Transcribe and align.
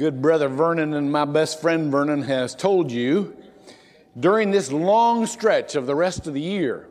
good 0.00 0.22
brother 0.22 0.48
Vernon 0.48 0.94
and 0.94 1.12
my 1.12 1.26
best 1.26 1.60
friend 1.60 1.92
Vernon 1.92 2.22
has 2.22 2.54
told 2.54 2.90
you, 2.90 3.36
during 4.18 4.50
this 4.50 4.72
long 4.72 5.26
stretch 5.26 5.74
of 5.76 5.84
the 5.84 5.94
rest 5.94 6.26
of 6.26 6.32
the 6.32 6.40
year, 6.40 6.88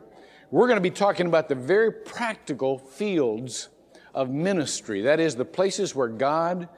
we're 0.52 0.68
going 0.68 0.76
to 0.76 0.80
be 0.80 0.92
talking 0.92 1.26
about 1.26 1.48
the 1.48 1.56
very 1.56 1.90
practical 1.90 2.78
fields 2.78 3.68
of 4.14 4.30
ministry. 4.30 5.02
That 5.02 5.18
is, 5.18 5.34
the 5.34 5.44
places 5.44 5.92
where 5.92 6.06
God 6.06 6.68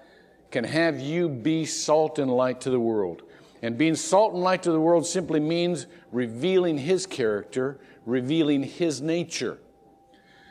can 0.50 0.64
have 0.64 0.98
you 0.98 1.28
be 1.28 1.66
salt 1.66 2.18
and 2.18 2.30
light 2.30 2.62
to 2.62 2.70
the 2.70 2.80
world. 2.80 3.24
And 3.60 3.76
being 3.76 3.94
salt 3.94 4.32
and 4.32 4.42
light 4.42 4.62
to 4.62 4.72
the 4.72 4.80
world 4.80 5.04
simply 5.04 5.38
means 5.38 5.86
revealing 6.12 6.78
His 6.78 7.04
character, 7.04 7.78
revealing 8.06 8.62
His 8.62 9.02
nature. 9.02 9.58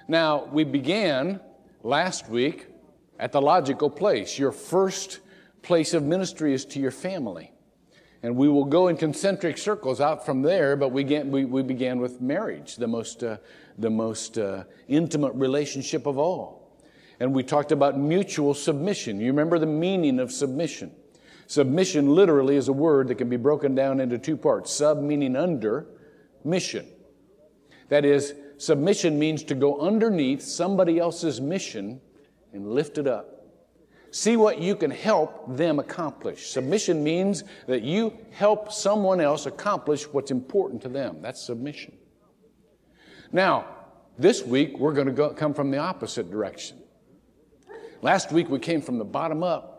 Now, 0.08 0.44
we 0.44 0.64
began 0.64 1.40
last 1.82 2.30
week 2.30 2.68
at 3.18 3.32
the 3.32 3.42
logical 3.42 3.90
place. 3.90 4.38
Your 4.38 4.52
first 4.52 5.22
place 5.62 5.94
of 5.94 6.04
ministry 6.04 6.54
is 6.54 6.66
to 6.66 6.80
your 6.80 6.92
family. 6.92 7.52
And 8.24 8.36
we 8.36 8.50
will 8.50 8.66
go 8.66 8.88
in 8.88 8.98
concentric 8.98 9.58
circles 9.58 10.00
out 10.00 10.26
from 10.26 10.44
there, 10.44 10.76
but 10.76 10.92
we, 10.92 11.04
get, 11.04 11.26
we, 11.26 11.46
we 11.46 11.64
began 11.64 12.00
with 12.00 12.22
marriage, 12.22 12.76
the 12.76 12.88
most, 12.88 13.24
uh, 13.24 13.38
the 13.80 13.90
most 13.90 14.38
uh, 14.38 14.66
intimate 14.88 15.34
relationship 15.34 16.06
of 16.06 16.20
all. 16.20 16.80
And 17.20 17.34
we 17.34 17.44
talked 17.44 17.72
about 17.72 17.98
mutual 17.98 18.54
submission. 18.54 19.20
You 19.20 19.28
remember 19.28 19.58
the 19.58 19.66
meaning 19.66 20.20
of 20.20 20.32
submission. 20.32 20.92
Submission 21.48 22.16
literally 22.16 22.56
is 22.56 22.68
a 22.68 22.74
word 22.74 23.08
that 23.08 23.16
can 23.16 23.30
be 23.30 23.38
broken 23.38 23.76
down 23.76 24.00
into 24.00 24.18
two 24.18 24.38
parts 24.38 24.72
sub 24.72 25.02
meaning 25.02 25.36
under, 25.36 25.88
mission. 26.44 26.88
That 27.90 28.06
is, 28.06 28.34
submission 28.58 29.20
means 29.20 29.44
to 29.44 29.56
go 29.56 29.80
underneath 29.82 30.42
somebody 30.42 30.98
else's 30.98 31.42
mission 31.42 32.00
and 32.54 32.72
lift 32.72 32.98
it 32.98 33.08
up. 33.08 33.41
See 34.12 34.36
what 34.36 34.60
you 34.60 34.76
can 34.76 34.92
help 34.92 35.56
them 35.56 35.80
accomplish. 35.80 36.50
Submission 36.50 37.02
means 37.02 37.46
that 37.68 37.82
you 37.82 38.14
help 38.32 38.72
someone 38.72 39.22
else 39.22 39.46
accomplish 39.46 40.04
what's 40.04 40.32
important 40.32 40.82
to 40.82 40.90
them. 40.90 41.22
That's 41.22 41.42
submission. 41.42 41.94
Now, 43.32 43.66
this 44.18 44.44
week 44.44 44.78
we're 44.78 44.94
going 44.94 45.08
to 45.08 45.14
go, 45.14 45.30
come 45.30 45.54
from 45.54 45.72
the 45.72 45.78
opposite 45.78 46.30
direction. 46.30 46.78
Last 48.02 48.34
week 48.34 48.50
we 48.50 48.60
came 48.60 48.82
from 48.82 48.98
the 48.98 49.06
bottom 49.06 49.44
up. 49.44 49.72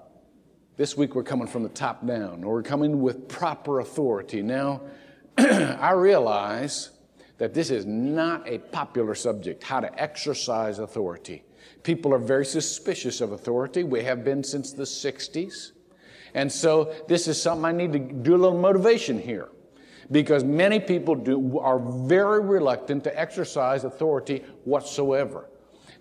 This 0.78 0.96
week 0.96 1.14
we're 1.14 1.22
coming 1.22 1.46
from 1.46 1.62
the 1.62 1.68
top 1.68 2.06
down, 2.06 2.42
or 2.42 2.54
we're 2.54 2.62
coming 2.62 3.02
with 3.02 3.28
proper 3.28 3.80
authority. 3.80 4.40
Now, 4.40 4.80
I 5.38 5.90
realize 5.90 6.90
that 7.36 7.52
this 7.52 7.70
is 7.70 7.84
not 7.84 8.48
a 8.48 8.58
popular 8.58 9.14
subject, 9.14 9.62
how 9.62 9.80
to 9.80 10.00
exercise 10.00 10.78
authority. 10.78 11.44
People 11.82 12.14
are 12.14 12.18
very 12.18 12.44
suspicious 12.44 13.20
of 13.20 13.32
authority. 13.32 13.82
We 13.82 14.04
have 14.04 14.24
been 14.24 14.44
since 14.44 14.72
the 14.72 14.84
60s. 14.84 15.72
And 16.34 16.50
so 16.50 16.94
this 17.08 17.28
is 17.28 17.40
something 17.40 17.64
I 17.64 17.72
need 17.72 17.92
to 17.92 17.98
do 17.98 18.34
a 18.34 18.38
little 18.38 18.58
motivation 18.58 19.18
here. 19.18 19.48
Because 20.10 20.44
many 20.44 20.80
people 20.80 21.14
do, 21.14 21.58
are 21.58 21.78
very 21.78 22.40
reluctant 22.40 23.04
to 23.04 23.18
exercise 23.18 23.84
authority 23.84 24.44
whatsoever. 24.64 25.48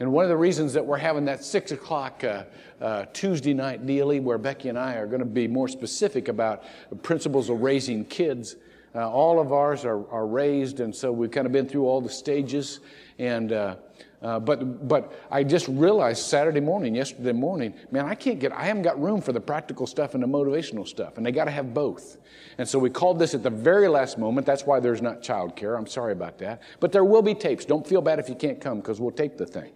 And 0.02 0.12
one 0.12 0.26
of 0.26 0.30
the 0.30 0.38
reasons 0.38 0.73
that 0.73 0.84
we're 0.84 0.98
having 0.98 1.26
that 1.26 1.44
six 1.44 1.72
o'clock 1.72 2.23
uh, 2.23 2.45
uh, 2.82 3.06
Tuesday 3.14 3.54
night 3.54 3.86
dealie 3.86 4.20
where 4.20 4.39
Becky 4.39 4.70
and 4.70 4.78
I 4.80 4.95
are 4.95 5.06
going 5.06 5.20
to 5.20 5.26
be 5.26 5.48
more 5.48 5.67
specific 5.67 6.28
about 6.28 6.64
principles 7.04 7.50
of 7.50 7.62
raising 7.62 8.06
kids. 8.06 8.56
Uh, 8.95 9.08
all 9.08 9.39
of 9.39 9.54
ours 9.54 9.86
are, 9.86 10.09
are 10.09 10.26
raised, 10.26 10.80
and 10.80 10.94
so 10.94 11.12
we've 11.12 11.30
kind 11.30 11.45
of 11.45 11.54
been 11.54 11.67
through 11.67 11.86
all 11.86 12.02
the 12.02 12.09
stages. 12.09 12.80
And 13.20 13.54
uh, 14.22 14.39
but, 14.39 14.88
but 14.88 15.14
I 15.31 15.44
just 15.44 15.67
realized 15.67 16.23
Saturday 16.23 16.59
morning, 16.59 16.94
yesterday 16.94 17.31
morning, 17.31 17.73
man, 17.89 18.05
I 18.05 18.14
can't 18.14 18.39
get, 18.39 18.52
I 18.52 18.66
haven't 18.66 18.83
got 18.83 19.02
room 19.02 19.19
for 19.19 19.33
the 19.33 19.41
practical 19.41 19.88
stuff 19.88 20.14
and 20.14 20.22
the 20.22 20.27
motivational 20.27 20.88
stuff, 20.88 21.17
and 21.17 21.25
they 21.25 21.31
got 21.31 21.45
to 21.45 21.52
have 21.52 21.73
both. 21.73 22.17
And 22.58 22.67
so 22.67 22.77
we 22.77 22.92
called 22.92 23.17
this 23.17 23.33
at 23.33 23.42
the 23.42 23.49
very 23.49 23.88
last 23.88 24.19
moment. 24.19 24.45
That's 24.45 24.66
why 24.66 24.80
there's 24.80 25.02
not 25.02 25.23
childcare. 25.23 25.77
I'm 25.77 25.88
sorry 25.88 26.11
about 26.11 26.38
that. 26.39 26.61
But 26.80 26.92
there 26.92 27.03
will 27.03 27.23
be 27.23 27.33
tapes. 27.33 27.65
Don't 27.65 27.86
feel 27.87 28.02
bad 28.02 28.20
if 28.20 28.30
you 28.30 28.36
can't 28.36 28.61
come 28.61 28.80
because 28.80 29.02
we'll 29.02 29.11
tape 29.11 29.37
the 29.37 29.45
thing. 29.48 29.71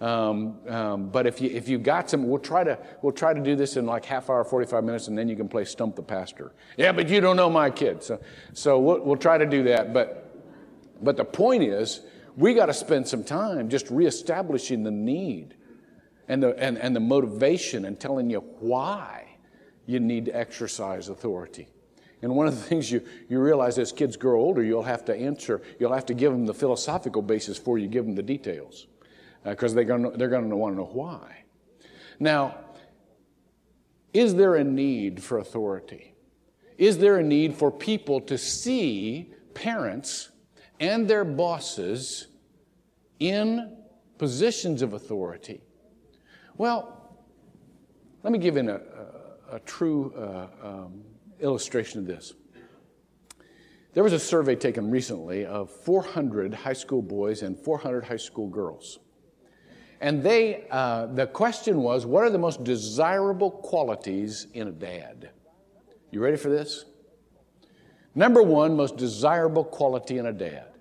Um, 0.00 0.58
um, 0.68 1.10
but 1.10 1.28
if 1.28 1.40
you 1.40 1.48
if 1.50 1.68
you 1.68 1.78
got 1.78 2.10
some, 2.10 2.26
we'll 2.28 2.40
try 2.40 2.64
to 2.64 2.76
we'll 3.02 3.12
try 3.12 3.32
to 3.32 3.40
do 3.40 3.54
this 3.54 3.76
in 3.76 3.86
like 3.86 4.04
half 4.04 4.30
hour, 4.30 4.42
forty 4.42 4.66
five 4.66 4.82
minutes, 4.82 5.06
and 5.06 5.16
then 5.16 5.28
you 5.28 5.36
can 5.36 5.48
play 5.48 5.64
stump 5.64 5.94
the 5.94 6.02
pastor. 6.02 6.52
Yeah, 6.76 6.90
but 6.90 7.08
you 7.08 7.20
don't 7.20 7.36
know 7.36 7.48
my 7.48 7.70
kid, 7.70 8.02
so 8.02 8.20
so 8.52 8.80
we'll, 8.80 9.00
we'll 9.04 9.16
try 9.16 9.38
to 9.38 9.46
do 9.46 9.62
that. 9.64 9.92
But 9.92 10.34
but 11.02 11.16
the 11.16 11.24
point 11.24 11.62
is, 11.62 12.00
we 12.36 12.54
got 12.54 12.66
to 12.66 12.74
spend 12.74 13.06
some 13.06 13.24
time 13.24 13.68
just 13.68 13.90
reestablishing 13.90 14.82
the 14.82 14.90
need 14.90 15.54
and 16.28 16.42
the, 16.42 16.58
and, 16.58 16.78
and 16.78 16.94
the 16.96 17.00
motivation 17.00 17.84
and 17.84 17.98
telling 17.98 18.30
you 18.30 18.40
why 18.60 19.36
you 19.86 20.00
need 20.00 20.26
to 20.26 20.36
exercise 20.36 21.08
authority. 21.08 21.68
And 22.22 22.34
one 22.34 22.46
of 22.46 22.54
the 22.54 22.62
things 22.68 22.90
you, 22.90 23.02
you 23.28 23.40
realize 23.40 23.78
as 23.78 23.92
kids 23.92 24.16
grow 24.16 24.40
older, 24.40 24.62
you'll 24.62 24.82
have 24.82 25.04
to 25.06 25.14
answer, 25.14 25.60
you'll 25.78 25.92
have 25.92 26.06
to 26.06 26.14
give 26.14 26.32
them 26.32 26.46
the 26.46 26.54
philosophical 26.54 27.22
basis 27.22 27.58
before 27.58 27.78
you 27.78 27.88
give 27.88 28.04
them 28.06 28.14
the 28.14 28.22
details. 28.22 28.86
Because 29.44 29.72
uh, 29.72 29.76
they're 29.76 29.84
going 29.84 30.16
they're 30.16 30.28
going 30.28 30.48
to 30.48 30.56
want 30.56 30.74
to 30.74 30.78
know 30.78 30.90
why. 30.92 31.42
Now, 32.20 32.56
is 34.12 34.36
there 34.36 34.54
a 34.54 34.62
need 34.62 35.20
for 35.20 35.38
authority? 35.38 36.14
Is 36.78 36.98
there 36.98 37.18
a 37.18 37.22
need 37.22 37.56
for 37.56 37.72
people 37.72 38.20
to 38.22 38.38
see 38.38 39.32
parents 39.54 40.30
and 40.82 41.06
their 41.06 41.24
bosses 41.24 42.26
in 43.20 43.76
positions 44.18 44.82
of 44.82 44.94
authority? 44.94 45.62
Well, 46.56 47.16
let 48.24 48.32
me 48.32 48.38
give 48.40 48.56
in 48.56 48.68
a, 48.68 48.80
a, 49.52 49.56
a 49.56 49.60
true 49.60 50.12
uh, 50.16 50.48
um, 50.62 51.04
illustration 51.40 52.00
of 52.00 52.06
this. 52.06 52.34
There 53.94 54.02
was 54.02 54.12
a 54.12 54.18
survey 54.18 54.56
taken 54.56 54.90
recently 54.90 55.46
of 55.46 55.70
400 55.70 56.52
high 56.52 56.72
school 56.72 57.02
boys 57.02 57.42
and 57.42 57.56
400 57.56 58.04
high 58.04 58.16
school 58.16 58.48
girls. 58.48 58.98
And 60.00 60.20
they, 60.20 60.64
uh, 60.70 61.06
the 61.06 61.28
question 61.28 61.82
was, 61.82 62.06
what 62.06 62.24
are 62.24 62.30
the 62.30 62.38
most 62.38 62.64
desirable 62.64 63.52
qualities 63.52 64.48
in 64.52 64.66
a 64.66 64.72
dad? 64.72 65.30
You 66.10 66.20
ready 66.20 66.36
for 66.36 66.48
this? 66.48 66.86
Number 68.16 68.42
one, 68.42 68.76
most 68.76 68.96
desirable 68.96 69.62
quality 69.62 70.18
in 70.18 70.26
a 70.26 70.32
dad 70.32 70.71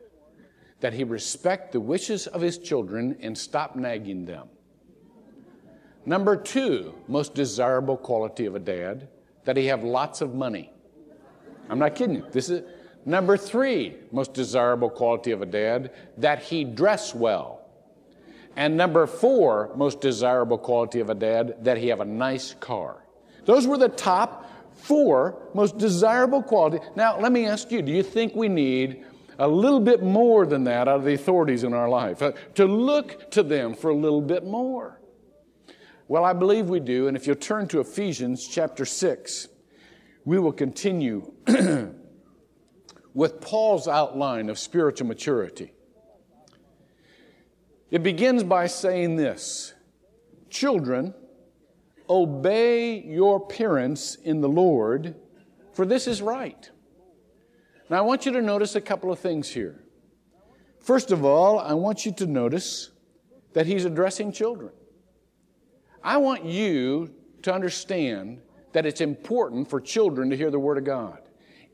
that 0.81 0.93
he 0.93 1.03
respect 1.03 1.71
the 1.71 1.79
wishes 1.79 2.27
of 2.27 2.41
his 2.41 2.57
children 2.57 3.15
and 3.21 3.37
stop 3.37 3.75
nagging 3.75 4.25
them. 4.25 4.47
Number 6.05 6.35
two, 6.35 6.95
most 7.07 7.33
desirable 7.33 7.95
quality 7.95 8.45
of 8.47 8.55
a 8.55 8.59
dad, 8.59 9.07
that 9.45 9.55
he 9.55 9.67
have 9.67 9.83
lots 9.83 10.21
of 10.21 10.33
money. 10.33 10.71
I'm 11.69 11.79
not 11.79 11.95
kidding 11.95 12.15
you. 12.15 12.25
This 12.31 12.49
is 12.49 12.63
number 13.05 13.37
three, 13.37 13.95
most 14.11 14.33
desirable 14.33 14.89
quality 14.89 15.31
of 15.31 15.41
a 15.41 15.45
dad, 15.45 15.91
that 16.17 16.41
he 16.41 16.63
dress 16.63 17.15
well. 17.15 17.59
And 18.55 18.75
number 18.75 19.07
four, 19.07 19.71
most 19.75 20.01
desirable 20.01 20.57
quality 20.57 20.99
of 20.99 21.09
a 21.09 21.15
dad, 21.15 21.63
that 21.63 21.77
he 21.77 21.87
have 21.87 22.01
a 22.01 22.05
nice 22.05 22.55
car. 22.59 23.05
Those 23.45 23.67
were 23.67 23.77
the 23.77 23.89
top 23.89 24.47
four 24.73 25.37
most 25.53 25.77
desirable 25.77 26.41
quality. 26.41 26.79
Now, 26.95 27.19
let 27.19 27.31
me 27.31 27.45
ask 27.45 27.71
you, 27.71 27.81
do 27.81 27.91
you 27.91 28.03
think 28.03 28.35
we 28.35 28.49
need 28.49 29.05
a 29.41 29.47
little 29.47 29.79
bit 29.79 30.03
more 30.03 30.45
than 30.45 30.65
that 30.65 30.87
out 30.87 30.97
of 30.97 31.03
the 31.03 31.15
authorities 31.15 31.63
in 31.63 31.73
our 31.73 31.89
life, 31.89 32.21
uh, 32.21 32.31
to 32.53 32.65
look 32.65 33.31
to 33.31 33.41
them 33.41 33.73
for 33.73 33.89
a 33.89 33.95
little 33.95 34.21
bit 34.21 34.45
more. 34.45 35.01
Well, 36.07 36.23
I 36.23 36.33
believe 36.33 36.69
we 36.69 36.79
do, 36.79 37.07
and 37.07 37.17
if 37.17 37.25
you'll 37.25 37.37
turn 37.37 37.67
to 37.69 37.79
Ephesians 37.79 38.47
chapter 38.47 38.85
6, 38.85 39.47
we 40.25 40.37
will 40.37 40.51
continue 40.51 41.33
with 43.15 43.41
Paul's 43.41 43.87
outline 43.87 44.47
of 44.47 44.59
spiritual 44.59 45.07
maturity. 45.07 45.73
It 47.89 48.03
begins 48.03 48.43
by 48.43 48.67
saying 48.67 49.15
this 49.15 49.73
Children, 50.51 51.15
obey 52.07 53.01
your 53.01 53.39
parents 53.39 54.15
in 54.15 54.41
the 54.41 54.49
Lord, 54.49 55.15
for 55.73 55.87
this 55.87 56.05
is 56.05 56.21
right. 56.21 56.69
Now, 57.91 57.97
I 57.97 58.01
want 58.01 58.25
you 58.25 58.31
to 58.31 58.41
notice 58.41 58.75
a 58.75 58.81
couple 58.81 59.11
of 59.11 59.19
things 59.19 59.49
here. 59.49 59.83
First 60.79 61.11
of 61.11 61.25
all, 61.25 61.59
I 61.59 61.73
want 61.73 62.05
you 62.05 62.13
to 62.13 62.25
notice 62.25 62.89
that 63.51 63.65
he's 63.65 63.83
addressing 63.83 64.31
children. 64.31 64.71
I 66.01 66.15
want 66.15 66.45
you 66.45 67.13
to 67.41 67.53
understand 67.53 68.39
that 68.71 68.85
it's 68.85 69.01
important 69.01 69.69
for 69.69 69.81
children 69.81 70.29
to 70.29 70.37
hear 70.37 70.49
the 70.49 70.57
Word 70.57 70.77
of 70.77 70.85
God. 70.85 71.19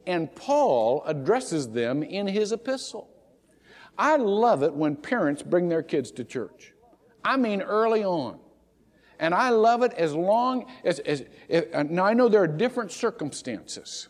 And 0.07 0.33
Paul 0.33 1.03
addresses 1.05 1.69
them 1.69 2.01
in 2.01 2.25
his 2.25 2.51
epistle. 2.51 3.11
I 3.95 4.15
love 4.15 4.63
it 4.63 4.73
when 4.73 4.95
parents 4.95 5.43
bring 5.43 5.69
their 5.69 5.83
kids 5.83 6.09
to 6.13 6.23
church. 6.23 6.73
I 7.23 7.37
mean, 7.37 7.61
early 7.61 8.03
on. 8.03 8.39
And 9.19 9.35
I 9.35 9.49
love 9.49 9.83
it 9.83 9.93
as 9.93 10.15
long 10.15 10.65
as, 10.83 10.97
as, 10.97 11.25
as 11.47 11.65
now 11.91 12.05
I 12.05 12.15
know 12.15 12.27
there 12.27 12.41
are 12.41 12.47
different 12.47 12.91
circumstances, 12.91 14.07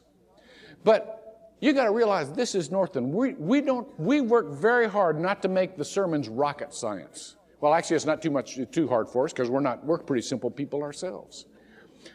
but 0.86 1.17
you 1.59 1.74
got 1.74 1.86
to 1.86 1.92
realize 1.92 2.31
this 2.31 2.54
is 2.54 2.69
Northland. 2.69 3.12
We, 3.12 3.33
we, 3.33 3.62
don't, 3.62 3.88
we 4.00 4.21
work 4.21 4.50
very 4.51 4.88
hard 4.88 5.19
not 5.19 5.42
to 5.42 5.48
make 5.48 5.75
the 5.75 5.86
sermons 5.86 6.30
rocket 6.30 6.74
science. 6.74 7.36
Well, 7.59 7.74
actually, 7.74 7.95
it's 7.95 8.06
not 8.06 8.21
too 8.21 8.30
much 8.30 8.59
too 8.71 8.88
hard 8.88 9.09
for 9.09 9.25
us 9.25 9.33
because 9.33 9.50
we're 9.50 9.62
not 9.62 9.83
we're 9.83 9.98
pretty 9.98 10.21
simple 10.21 10.51
people 10.51 10.83
ourselves. 10.83 11.45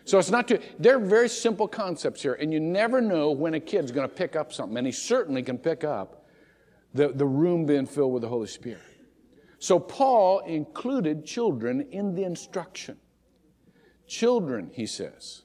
So 0.04 0.18
it's 0.18 0.30
not 0.30 0.48
too, 0.48 0.58
they're 0.78 1.00
very 1.00 1.28
simple 1.28 1.66
concepts 1.68 2.22
here, 2.22 2.34
and 2.34 2.52
you 2.52 2.60
never 2.60 3.00
know 3.00 3.30
when 3.32 3.54
a 3.54 3.60
kid's 3.60 3.90
going 3.92 4.08
to 4.08 4.14
pick 4.14 4.36
up 4.36 4.52
something, 4.52 4.78
and 4.78 4.86
he 4.86 4.92
certainly 4.92 5.42
can 5.42 5.58
pick 5.58 5.84
up 5.84 6.24
the, 6.94 7.08
the 7.08 7.26
room 7.26 7.66
being 7.66 7.86
filled 7.86 8.12
with 8.12 8.22
the 8.22 8.28
Holy 8.28 8.46
Spirit. 8.46 8.82
So 9.58 9.78
Paul 9.78 10.40
included 10.40 11.24
children 11.24 11.88
in 11.90 12.14
the 12.14 12.24
instruction. 12.24 12.96
Children, 14.06 14.70
he 14.72 14.86
says, 14.86 15.42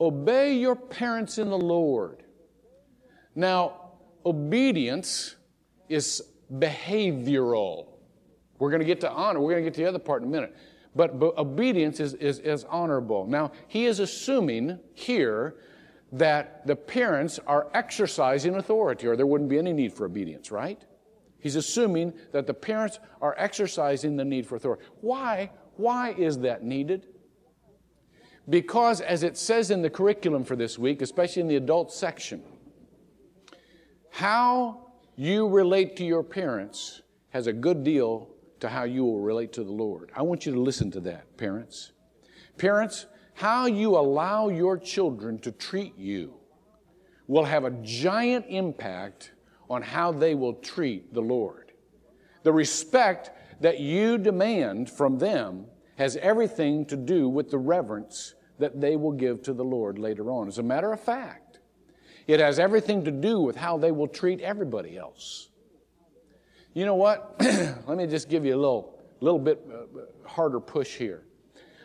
obey 0.00 0.54
your 0.54 0.76
parents 0.76 1.38
in 1.38 1.50
the 1.50 1.58
Lord. 1.58 2.22
Now, 3.38 3.92
obedience 4.26 5.36
is 5.88 6.24
behavioral. 6.52 7.86
We're 8.58 8.70
going 8.70 8.80
to 8.80 8.84
get 8.84 9.00
to 9.02 9.10
honor. 9.12 9.38
We're 9.38 9.52
going 9.52 9.62
to 9.62 9.70
get 9.70 9.74
to 9.74 9.82
the 9.82 9.88
other 9.88 10.00
part 10.00 10.22
in 10.22 10.28
a 10.28 10.30
minute. 10.32 10.56
But, 10.96 11.20
but 11.20 11.38
obedience 11.38 12.00
is, 12.00 12.14
is, 12.14 12.40
is 12.40 12.64
honorable. 12.64 13.28
Now, 13.28 13.52
he 13.68 13.86
is 13.86 14.00
assuming 14.00 14.80
here 14.92 15.54
that 16.10 16.66
the 16.66 16.74
parents 16.74 17.38
are 17.46 17.68
exercising 17.74 18.56
authority, 18.56 19.06
or 19.06 19.14
there 19.14 19.24
wouldn't 19.24 19.50
be 19.50 19.58
any 19.58 19.72
need 19.72 19.92
for 19.92 20.06
obedience, 20.06 20.50
right? 20.50 20.84
He's 21.38 21.54
assuming 21.54 22.14
that 22.32 22.48
the 22.48 22.54
parents 22.54 22.98
are 23.22 23.36
exercising 23.38 24.16
the 24.16 24.24
need 24.24 24.48
for 24.48 24.56
authority. 24.56 24.82
Why? 25.00 25.52
Why 25.76 26.10
is 26.10 26.38
that 26.40 26.64
needed? 26.64 27.06
Because, 28.50 29.00
as 29.00 29.22
it 29.22 29.36
says 29.36 29.70
in 29.70 29.80
the 29.80 29.90
curriculum 29.90 30.42
for 30.42 30.56
this 30.56 30.76
week, 30.76 31.02
especially 31.02 31.42
in 31.42 31.46
the 31.46 31.54
adult 31.54 31.92
section, 31.92 32.42
how 34.18 34.80
you 35.14 35.46
relate 35.46 35.94
to 35.94 36.04
your 36.04 36.24
parents 36.24 37.02
has 37.30 37.46
a 37.46 37.52
good 37.52 37.84
deal 37.84 38.28
to 38.58 38.68
how 38.68 38.82
you 38.82 39.04
will 39.04 39.20
relate 39.20 39.52
to 39.52 39.62
the 39.62 39.70
Lord. 39.70 40.10
I 40.12 40.22
want 40.22 40.44
you 40.44 40.52
to 40.54 40.60
listen 40.60 40.90
to 40.90 41.00
that, 41.02 41.36
parents. 41.36 41.92
Parents, 42.56 43.06
how 43.34 43.66
you 43.66 43.96
allow 43.96 44.48
your 44.48 44.76
children 44.76 45.38
to 45.38 45.52
treat 45.52 45.96
you 45.96 46.34
will 47.28 47.44
have 47.44 47.62
a 47.62 47.70
giant 47.70 48.46
impact 48.48 49.30
on 49.70 49.82
how 49.82 50.10
they 50.10 50.34
will 50.34 50.54
treat 50.54 51.14
the 51.14 51.22
Lord. 51.22 51.70
The 52.42 52.52
respect 52.52 53.30
that 53.60 53.78
you 53.78 54.18
demand 54.18 54.90
from 54.90 55.18
them 55.18 55.66
has 55.96 56.16
everything 56.16 56.86
to 56.86 56.96
do 56.96 57.28
with 57.28 57.52
the 57.52 57.58
reverence 57.58 58.34
that 58.58 58.80
they 58.80 58.96
will 58.96 59.12
give 59.12 59.42
to 59.42 59.52
the 59.52 59.64
Lord 59.64 59.96
later 59.96 60.32
on. 60.32 60.48
As 60.48 60.58
a 60.58 60.64
matter 60.64 60.92
of 60.92 60.98
fact, 60.98 61.47
it 62.28 62.40
has 62.40 62.58
everything 62.58 63.04
to 63.06 63.10
do 63.10 63.40
with 63.40 63.56
how 63.56 63.78
they 63.78 63.90
will 63.90 64.06
treat 64.06 64.40
everybody 64.40 64.98
else. 64.98 65.48
You 66.74 66.84
know 66.84 66.94
what? 66.94 67.34
Let 67.40 67.96
me 67.96 68.06
just 68.06 68.28
give 68.28 68.44
you 68.44 68.54
a 68.54 68.60
little, 68.60 69.00
little 69.20 69.38
bit 69.38 69.66
uh, 69.72 70.28
harder 70.28 70.60
push 70.60 70.94
here. 70.96 71.24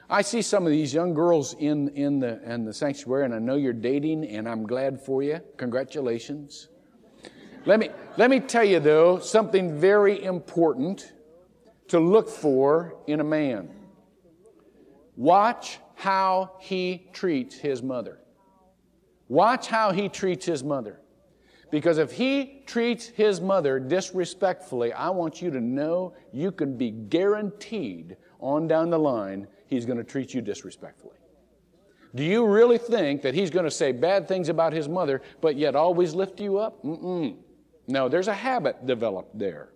I 0.09 0.21
see 0.21 0.41
some 0.41 0.65
of 0.65 0.71
these 0.71 0.93
young 0.93 1.13
girls 1.13 1.55
in, 1.57 1.87
in, 1.89 2.19
the, 2.19 2.43
in 2.43 2.65
the 2.65 2.73
sanctuary, 2.73 3.23
and 3.23 3.33
I 3.33 3.39
know 3.39 3.55
you're 3.55 3.71
dating, 3.71 4.27
and 4.27 4.47
I'm 4.47 4.67
glad 4.67 4.99
for 4.99 5.23
you. 5.23 5.39
Congratulations. 5.55 6.67
Let 7.65 7.79
me, 7.79 7.89
let 8.17 8.29
me 8.29 8.41
tell 8.41 8.65
you, 8.65 8.81
though, 8.81 9.19
something 9.19 9.79
very 9.79 10.21
important 10.21 11.13
to 11.87 12.01
look 12.01 12.27
for 12.27 12.97
in 13.07 13.21
a 13.21 13.23
man. 13.23 13.69
Watch 15.15 15.79
how 15.95 16.57
he 16.59 17.07
treats 17.13 17.55
his 17.55 17.81
mother. 17.81 18.19
Watch 19.33 19.65
how 19.65 19.91
he 19.91 20.09
treats 20.09 20.45
his 20.45 20.63
mother. 20.63 20.99
Because 21.71 21.97
if 21.97 22.11
he 22.11 22.61
treats 22.67 23.07
his 23.07 23.41
mother 23.41 23.79
disrespectfully, 23.79 24.93
I 24.93 25.09
want 25.09 25.41
you 25.41 25.49
to 25.49 25.59
know 25.59 26.13
you 26.31 26.51
can 26.51 26.77
be 26.77 26.91
guaranteed 26.91 28.15
on 28.39 28.67
down 28.67 28.91
the 28.91 28.99
line 28.99 29.47
he's 29.65 29.87
going 29.87 29.97
to 29.97 30.03
treat 30.03 30.35
you 30.35 30.41
disrespectfully. 30.41 31.17
Do 32.13 32.23
you 32.23 32.45
really 32.45 32.77
think 32.77 33.23
that 33.23 33.33
he's 33.33 33.49
going 33.49 33.65
to 33.65 33.71
say 33.71 33.91
bad 33.91 34.27
things 34.27 34.49
about 34.49 34.71
his 34.71 34.87
mother, 34.87 35.23
but 35.41 35.55
yet 35.55 35.75
always 35.75 36.13
lift 36.13 36.39
you 36.39 36.59
up? 36.59 36.83
Mm-mm. 36.83 37.37
No, 37.87 38.07
there's 38.07 38.27
a 38.27 38.35
habit 38.35 38.85
developed 38.85 39.39
there. 39.39 39.69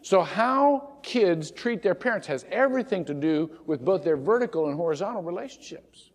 So, 0.00 0.22
how 0.22 0.94
kids 1.02 1.50
treat 1.50 1.82
their 1.82 1.94
parents 1.94 2.26
has 2.28 2.46
everything 2.50 3.04
to 3.04 3.12
do 3.12 3.50
with 3.66 3.84
both 3.84 4.04
their 4.04 4.16
vertical 4.16 4.68
and 4.68 4.74
horizontal 4.74 5.22
relationships. 5.22 6.12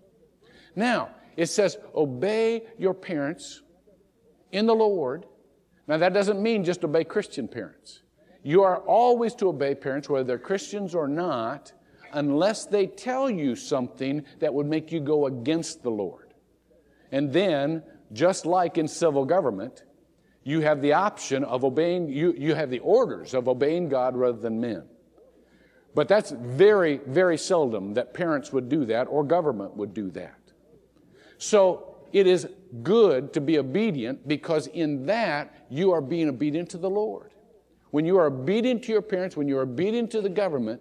Now, 0.76 1.12
it 1.36 1.48
says, 1.48 1.78
obey 1.96 2.64
your 2.78 2.94
parents 2.94 3.62
in 4.52 4.66
the 4.66 4.76
Lord. 4.76 5.26
Now, 5.88 5.98
that 5.98 6.14
doesn't 6.14 6.42
mean 6.42 6.64
just 6.64 6.84
obey 6.84 7.04
Christian 7.04 7.48
parents. 7.48 8.02
You 8.44 8.64
are 8.64 8.78
always 8.78 9.34
to 9.36 9.50
obey 9.50 9.76
parents, 9.76 10.10
whether 10.10 10.24
they're 10.24 10.38
Christians 10.38 10.94
or 10.94 11.08
not, 11.08 11.72
unless 12.12 12.66
they 12.66 12.88
tell 12.88 13.30
you 13.30 13.56
something 13.56 14.24
that 14.40 14.54
would 14.54 14.68
make 14.68 14.92
you 14.92 15.00
go 15.00 15.26
against 15.26 15.82
the 15.82 15.90
Lord. 15.90 16.34
And 17.12 17.32
then, 17.32 17.84
just 18.12 18.46
like 18.46 18.78
in 18.78 18.88
civil 18.88 19.26
government, 19.26 19.84
you 20.44 20.62
have 20.62 20.82
the 20.82 20.94
option 20.94 21.44
of 21.44 21.64
obeying, 21.64 22.10
you, 22.10 22.34
you 22.38 22.54
have 22.54 22.70
the 22.70 22.80
orders 22.80 23.34
of 23.34 23.48
obeying 23.48 23.90
God 23.90 24.16
rather 24.16 24.38
than 24.38 24.60
men. 24.60 24.84
But 25.96 26.08
that's 26.08 26.32
very, 26.32 26.98
very 27.06 27.38
seldom 27.38 27.94
that 27.94 28.14
parents 28.14 28.52
would 28.52 28.68
do 28.68 28.86
that 28.86 29.06
or 29.06 29.24
government 29.24 29.76
would 29.78 29.94
do 29.94 30.12
that. 30.12 30.43
So 31.44 31.98
it 32.13 32.25
is 32.25 32.48
good 32.84 33.34
to 33.34 33.42
be 33.42 33.60
obedient 33.60 34.25
because 34.30 34.68
in 34.68 35.06
that 35.07 35.54
you 35.69 35.92
are 35.92 36.00
being 36.00 36.30
obedient 36.30 36.69
to 36.69 36.78
the 36.78 36.90
Lord. 36.90 37.31
When 37.92 38.06
you 38.06 38.18
are 38.18 38.28
obedient 38.28 38.81
to 38.84 38.94
your 38.94 39.01
parents, 39.01 39.36
when 39.36 39.50
you 39.50 39.57
are 39.57 39.63
obedient 39.63 40.10
to 40.12 40.22
the 40.22 40.30
government, 40.30 40.80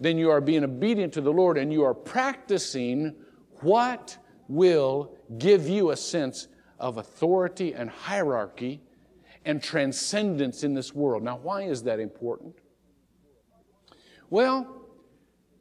then 0.00 0.18
you 0.18 0.28
are 0.28 0.40
being 0.40 0.64
obedient 0.64 1.12
to 1.12 1.20
the 1.20 1.32
Lord 1.32 1.56
and 1.56 1.72
you 1.72 1.84
are 1.84 1.94
practicing 1.94 3.14
what 3.60 4.18
will 4.48 5.16
give 5.38 5.68
you 5.68 5.90
a 5.90 5.96
sense 5.96 6.48
of 6.80 6.96
authority 6.96 7.72
and 7.72 7.88
hierarchy 7.88 8.82
and 9.44 9.62
transcendence 9.62 10.64
in 10.64 10.74
this 10.74 10.92
world. 10.92 11.22
Now, 11.22 11.36
why 11.36 11.62
is 11.62 11.84
that 11.84 12.00
important? 12.00 12.56
Well, 14.30 14.66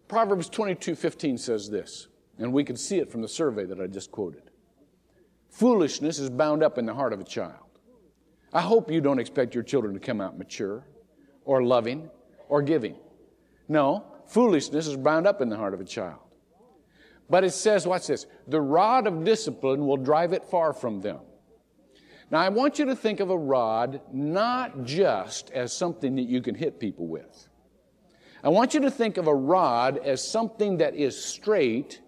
Proverbs 0.07 0.49
22 0.49 0.95
15 0.95 1.37
says 1.37 1.69
this, 1.69 2.07
and 2.39 2.53
we 2.53 2.63
can 2.63 2.75
see 2.75 2.97
it 2.97 3.11
from 3.11 3.21
the 3.21 3.27
survey 3.27 3.65
that 3.65 3.79
I 3.79 3.87
just 3.87 4.11
quoted. 4.11 4.43
Foolishness 5.49 6.19
is 6.19 6.29
bound 6.29 6.63
up 6.63 6.77
in 6.77 6.85
the 6.85 6.93
heart 6.93 7.13
of 7.13 7.19
a 7.19 7.23
child. 7.23 7.79
I 8.53 8.61
hope 8.61 8.89
you 8.89 9.01
don't 9.01 9.19
expect 9.19 9.53
your 9.53 9.63
children 9.63 9.93
to 9.93 9.99
come 9.99 10.21
out 10.21 10.37
mature 10.37 10.87
or 11.45 11.63
loving 11.63 12.09
or 12.47 12.61
giving. 12.61 12.95
No, 13.67 14.05
foolishness 14.27 14.87
is 14.87 14.97
bound 14.97 15.27
up 15.27 15.41
in 15.41 15.49
the 15.49 15.57
heart 15.57 15.73
of 15.73 15.81
a 15.81 15.85
child. 15.85 16.19
But 17.29 17.43
it 17.43 17.51
says, 17.51 17.85
watch 17.85 18.07
this, 18.07 18.25
the 18.47 18.61
rod 18.61 19.05
of 19.05 19.23
discipline 19.23 19.85
will 19.85 19.97
drive 19.97 20.33
it 20.33 20.43
far 20.45 20.73
from 20.73 21.01
them. 21.01 21.19
Now, 22.31 22.39
I 22.39 22.49
want 22.49 22.79
you 22.79 22.85
to 22.85 22.95
think 22.95 23.19
of 23.19 23.29
a 23.29 23.37
rod 23.37 24.01
not 24.11 24.83
just 24.83 25.51
as 25.51 25.73
something 25.73 26.15
that 26.15 26.23
you 26.27 26.41
can 26.41 26.55
hit 26.55 26.79
people 26.79 27.07
with. 27.07 27.47
I 28.43 28.49
want 28.49 28.73
you 28.73 28.79
to 28.81 28.91
think 28.91 29.17
of 29.17 29.27
a 29.27 29.35
rod 29.35 29.97
as 29.97 30.25
something 30.25 30.77
that 30.77 30.95
is 30.95 31.21
straight 31.21 32.01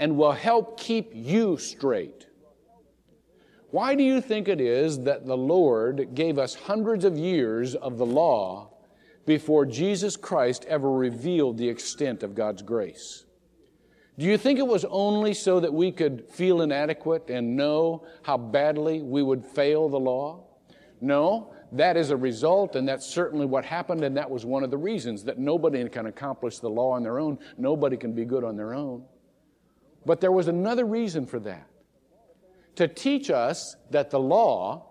and 0.00 0.16
will 0.16 0.32
help 0.32 0.80
keep 0.80 1.10
you 1.12 1.58
straight. 1.58 2.26
Why 3.70 3.94
do 3.94 4.02
you 4.02 4.20
think 4.22 4.48
it 4.48 4.60
is 4.60 5.00
that 5.00 5.26
the 5.26 5.36
Lord 5.36 6.14
gave 6.14 6.38
us 6.38 6.54
hundreds 6.54 7.04
of 7.04 7.18
years 7.18 7.74
of 7.74 7.98
the 7.98 8.06
law 8.06 8.72
before 9.26 9.66
Jesus 9.66 10.16
Christ 10.16 10.64
ever 10.64 10.90
revealed 10.90 11.58
the 11.58 11.68
extent 11.68 12.22
of 12.22 12.34
God's 12.34 12.62
grace? 12.62 13.26
Do 14.18 14.24
you 14.24 14.38
think 14.38 14.58
it 14.58 14.66
was 14.66 14.86
only 14.86 15.34
so 15.34 15.60
that 15.60 15.72
we 15.72 15.92
could 15.92 16.28
feel 16.30 16.62
inadequate 16.62 17.28
and 17.28 17.54
know 17.54 18.06
how 18.22 18.38
badly 18.38 19.02
we 19.02 19.22
would 19.22 19.44
fail 19.44 19.90
the 19.90 20.00
law? 20.00 20.44
No, 21.02 21.54
that 21.72 21.98
is 21.98 22.10
a 22.10 22.16
result, 22.16 22.74
and 22.74 22.88
that's 22.88 23.06
certainly 23.06 23.46
what 23.46 23.66
happened, 23.66 24.02
and 24.02 24.16
that 24.16 24.30
was 24.30 24.46
one 24.46 24.64
of 24.64 24.70
the 24.70 24.78
reasons 24.78 25.24
that 25.24 25.38
nobody 25.38 25.86
can 25.90 26.06
accomplish 26.06 26.58
the 26.58 26.70
law 26.70 26.92
on 26.92 27.02
their 27.02 27.18
own. 27.18 27.38
Nobody 27.58 27.98
can 27.98 28.12
be 28.12 28.24
good 28.24 28.44
on 28.44 28.56
their 28.56 28.74
own. 28.74 29.04
But 30.06 30.20
there 30.20 30.32
was 30.32 30.48
another 30.48 30.84
reason 30.84 31.26
for 31.26 31.38
that 31.40 31.66
to 32.76 32.88
teach 32.88 33.30
us 33.30 33.76
that 33.90 34.10
the 34.10 34.18
law, 34.18 34.86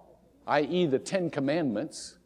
i.e., 0.48 0.86
the 0.86 1.00
Ten 1.00 1.30
Commandments, 1.30 2.18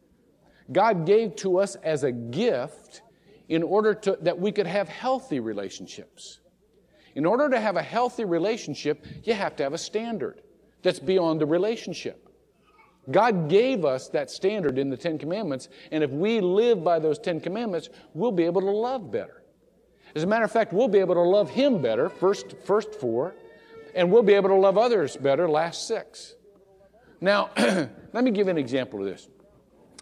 God 0.72 1.06
gave 1.06 1.36
to 1.38 1.60
us 1.60 1.76
as 1.76 2.04
a 2.04 2.12
gift 2.12 3.02
in 3.50 3.64
order 3.64 3.94
to, 3.94 4.18
that 4.22 4.40
we 4.40 4.52
could 4.52 4.68
have 4.68 4.90
healthy 4.90 5.40
relationships. 5.40 6.40
In 7.16 7.26
order 7.26 7.50
to 7.50 7.60
have 7.60 7.76
a 7.76 7.82
healthy 7.82 8.26
relationship, 8.26 9.06
you 9.24 9.34
have 9.34 9.56
to 9.58 9.64
have 9.64 9.74
a 9.74 9.78
standard 9.78 10.42
that's 10.82 11.00
beyond 11.00 11.40
the 11.40 11.46
relationship. 11.46 12.28
God 13.12 13.50
gave 13.50 13.86
us 13.86 14.08
that 14.10 14.32
standard 14.32 14.78
in 14.78 14.90
the 14.90 14.98
Ten 14.98 15.18
Commandments, 15.18 15.68
and 15.92 16.04
if 16.04 16.12
we 16.12 16.40
live 16.40 16.84
by 16.84 17.00
those 17.00 17.20
Ten 17.20 17.40
Commandments, 17.40 17.90
we'll 18.14 18.32
be 18.32 18.44
able 18.44 18.62
to 18.62 18.72
love 18.72 19.12
better. 19.12 19.43
As 20.16 20.24
a 20.24 20.28
matter 20.28 20.46
of 20.46 20.52
fact, 20.52 20.74
we'll 20.74 20.88
be 20.88 21.00
able 21.00 21.16
to 21.16 21.22
love 21.22 21.50
Him 21.50 21.82
better, 21.82 22.10
first, 22.10 22.56
first 22.66 22.94
four, 22.96 23.34
and 23.96 24.12
we'll 24.12 24.24
be 24.24 24.34
able 24.34 24.50
to 24.50 24.56
love 24.56 24.78
others 24.78 25.18
better, 25.18 25.50
last 25.50 25.88
six. 25.88 26.36
Now, 27.20 27.50
let 27.58 28.24
me 28.24 28.32
give 28.32 28.48
you 28.48 28.52
an 28.52 28.58
example 28.58 29.00
of 29.00 29.06
this. 29.06 29.28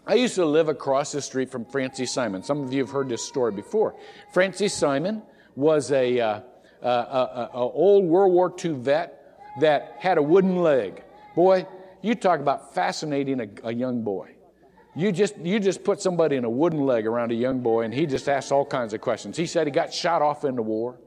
I 0.06 0.14
used 0.14 0.34
to 0.34 0.44
live 0.44 0.68
across 0.68 1.12
the 1.12 1.22
street 1.22 1.50
from 1.50 1.64
Francie 1.64 2.06
Simon. 2.06 2.42
Some 2.42 2.62
of 2.62 2.72
you 2.72 2.80
have 2.80 2.90
heard 2.90 3.08
this 3.08 3.24
story 3.24 3.52
before. 3.52 3.94
Francie 4.32 4.68
Simon 4.68 5.22
was 5.54 5.92
a, 5.92 6.18
uh, 6.18 6.40
uh, 6.82 7.48
a, 7.54 7.58
old 7.58 8.04
World 8.04 8.32
War 8.32 8.52
II 8.62 8.72
vet 8.72 9.38
that 9.60 9.96
had 9.98 10.18
a 10.18 10.22
wooden 10.22 10.56
leg. 10.56 11.04
Boy, 11.36 11.66
you 12.00 12.16
talk 12.16 12.40
about 12.40 12.74
fascinating 12.74 13.40
a, 13.40 13.68
a 13.68 13.72
young 13.72 14.02
boy. 14.02 14.34
You 14.94 15.10
just, 15.10 15.38
you 15.38 15.58
just 15.58 15.84
put 15.84 16.02
somebody 16.02 16.36
in 16.36 16.44
a 16.44 16.50
wooden 16.50 16.84
leg 16.84 17.06
around 17.06 17.32
a 17.32 17.34
young 17.34 17.60
boy, 17.60 17.82
and 17.82 17.94
he 17.94 18.04
just 18.06 18.28
asks 18.28 18.52
all 18.52 18.64
kinds 18.64 18.92
of 18.92 19.00
questions. 19.00 19.36
He 19.36 19.46
said 19.46 19.66
he 19.66 19.70
got 19.70 19.92
shot 19.92 20.20
off 20.20 20.44
in 20.44 20.54
the 20.54 20.62
war. 20.62 20.98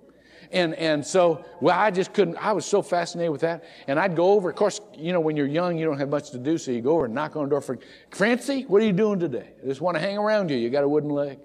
And, 0.52 0.74
and 0.76 1.06
so, 1.06 1.44
well, 1.60 1.78
I 1.78 1.92
just 1.92 2.14
couldn't, 2.14 2.38
I 2.38 2.52
was 2.52 2.66
so 2.66 2.82
fascinated 2.82 3.32
with 3.32 3.42
that. 3.42 3.64
And 3.88 4.00
I'd 4.00 4.16
go 4.16 4.32
over, 4.32 4.50
of 4.50 4.56
course, 4.56 4.80
you 4.96 5.12
know, 5.12 5.20
when 5.20 5.36
you're 5.36 5.48
young, 5.48 5.78
you 5.78 5.86
don't 5.86 5.98
have 5.98 6.10
much 6.10 6.32
to 6.32 6.38
do, 6.38 6.58
so 6.58 6.72
you 6.72 6.82
go 6.82 6.94
over 6.94 7.06
and 7.06 7.14
knock 7.14 7.36
on 7.36 7.44
the 7.44 7.50
door 7.50 7.62
for, 7.62 7.78
Francie, 8.12 8.64
what 8.64 8.82
are 8.82 8.86
you 8.86 8.94
doing 8.94 9.20
today? 9.20 9.50
I 9.64 9.68
just 9.68 9.82
want 9.82 9.96
to 9.96 10.02
hang 10.02 10.18
around 10.18 10.50
you. 10.50 10.58
You 10.58 10.70
got 10.70 10.84
a 10.84 10.90
wooden 10.90 11.10
leg. 11.10 11.40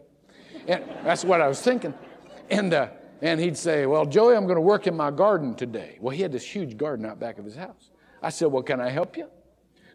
And 0.66 0.85
that's 1.02 1.25
what 1.25 1.40
I 1.40 1.49
was 1.49 1.61
thinking. 1.61 1.94
And, 2.50 2.73
uh, 2.73 2.88
and 3.23 3.40
he'd 3.40 3.56
say, 3.56 3.87
Well, 3.87 4.06
Joey, 4.06 4.35
I'm 4.35 4.44
going 4.44 4.56
to 4.56 4.62
work 4.62 4.87
in 4.87 4.97
my 4.97 5.11
garden 5.11 5.54
today. 5.54 5.99
Well, 6.00 6.14
he 6.14 6.23
had 6.23 6.32
this 6.32 6.44
huge 6.44 6.76
garden 6.76 7.06
out 7.06 7.20
back 7.20 7.38
of 7.38 7.44
his 7.44 7.56
house. 7.56 7.90
I 8.23 8.30
said, 8.30 8.49
Well, 8.49 8.62
can 8.62 8.80
I 8.80 8.90
help 8.90 9.16
you? 9.16 9.28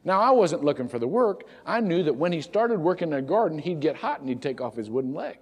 Now, 0.06 0.22
I 0.22 0.30
wasn't 0.30 0.64
looking 0.64 0.88
for 0.88 1.00
the 1.00 1.08
work. 1.08 1.46
I 1.66 1.82
knew 1.82 2.04
that 2.04 2.14
when 2.14 2.32
he 2.32 2.40
started 2.40 2.80
working 2.80 3.10
in 3.10 3.16
the 3.16 3.22
garden, 3.24 3.58
he'd 3.58 3.80
get 3.80 3.96
hot 3.96 4.20
and 4.20 4.30
he'd 4.30 4.42
take 4.42 4.62
off 4.62 4.76
his 4.76 4.90
wooden 4.90 5.16
leg. 5.16 5.40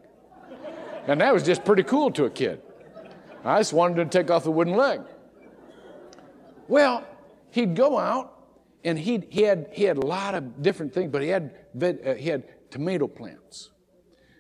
And 1.06 1.20
that 1.20 1.34
was 1.34 1.44
just 1.44 1.66
pretty 1.66 1.84
cool 1.84 2.12
to 2.12 2.26
a 2.26 2.30
kid. 2.30 2.62
I 3.44 3.60
just 3.60 3.74
wanted 3.74 3.96
to 3.96 4.06
take 4.06 4.32
off 4.32 4.46
the 4.46 4.52
wooden 4.52 4.76
leg. 4.76 5.02
Well, 6.70 7.06
he'd 7.52 7.76
go 7.76 8.00
out 8.00 8.40
and 8.86 8.98
he 8.98 9.22
he, 9.30 9.42
had, 9.42 9.68
he 9.74 9.84
had 9.84 9.98
a 9.98 10.06
lot 10.06 10.34
of 10.34 10.62
different 10.62 10.94
things, 10.94 11.12
but 11.12 11.22
he 11.22 11.28
had, 11.28 11.54
uh, 11.82 12.14
he 12.14 12.30
had 12.30 12.72
tomato 12.72 13.08
plants. 13.08 13.72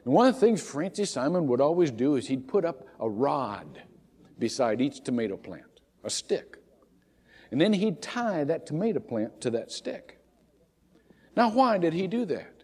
And 0.05 0.13
one 0.13 0.27
of 0.27 0.35
the 0.35 0.39
things 0.39 0.61
Francis 0.61 1.11
Simon 1.11 1.47
would 1.47 1.59
always 1.59 1.91
do 1.91 2.15
is 2.15 2.27
he'd 2.27 2.47
put 2.47 2.63
up 2.63 2.85
a 3.01 3.09
rod 3.09 3.83
beside 4.39 4.79
each 4.79 5.03
tomato 5.03 5.35
plant, 5.35 5.81
a 6.05 6.09
stick. 6.09 6.62
And 7.53 7.61
then 7.61 7.71
he'd 7.71 8.01
tie 8.01 8.43
that 8.45 8.65
tomato 8.65 8.99
plant 8.99 9.39
to 9.41 9.51
that 9.51 9.71
stick. 9.71 10.17
Now, 11.37 11.51
why 11.51 11.77
did 11.77 11.93
he 11.93 12.07
do 12.07 12.25
that? 12.25 12.63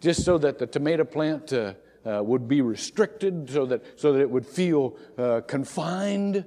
Just 0.00 0.24
so 0.24 0.38
that 0.38 0.58
the 0.58 0.66
tomato 0.66 1.04
plant 1.04 1.52
uh, 1.52 1.74
uh, 2.02 2.22
would 2.24 2.48
be 2.48 2.62
restricted, 2.62 3.50
so 3.50 3.66
that, 3.66 4.00
so 4.00 4.14
that 4.14 4.20
it 4.20 4.30
would 4.30 4.46
feel 4.46 4.96
uh, 5.18 5.42
confined? 5.42 6.46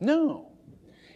No. 0.00 0.52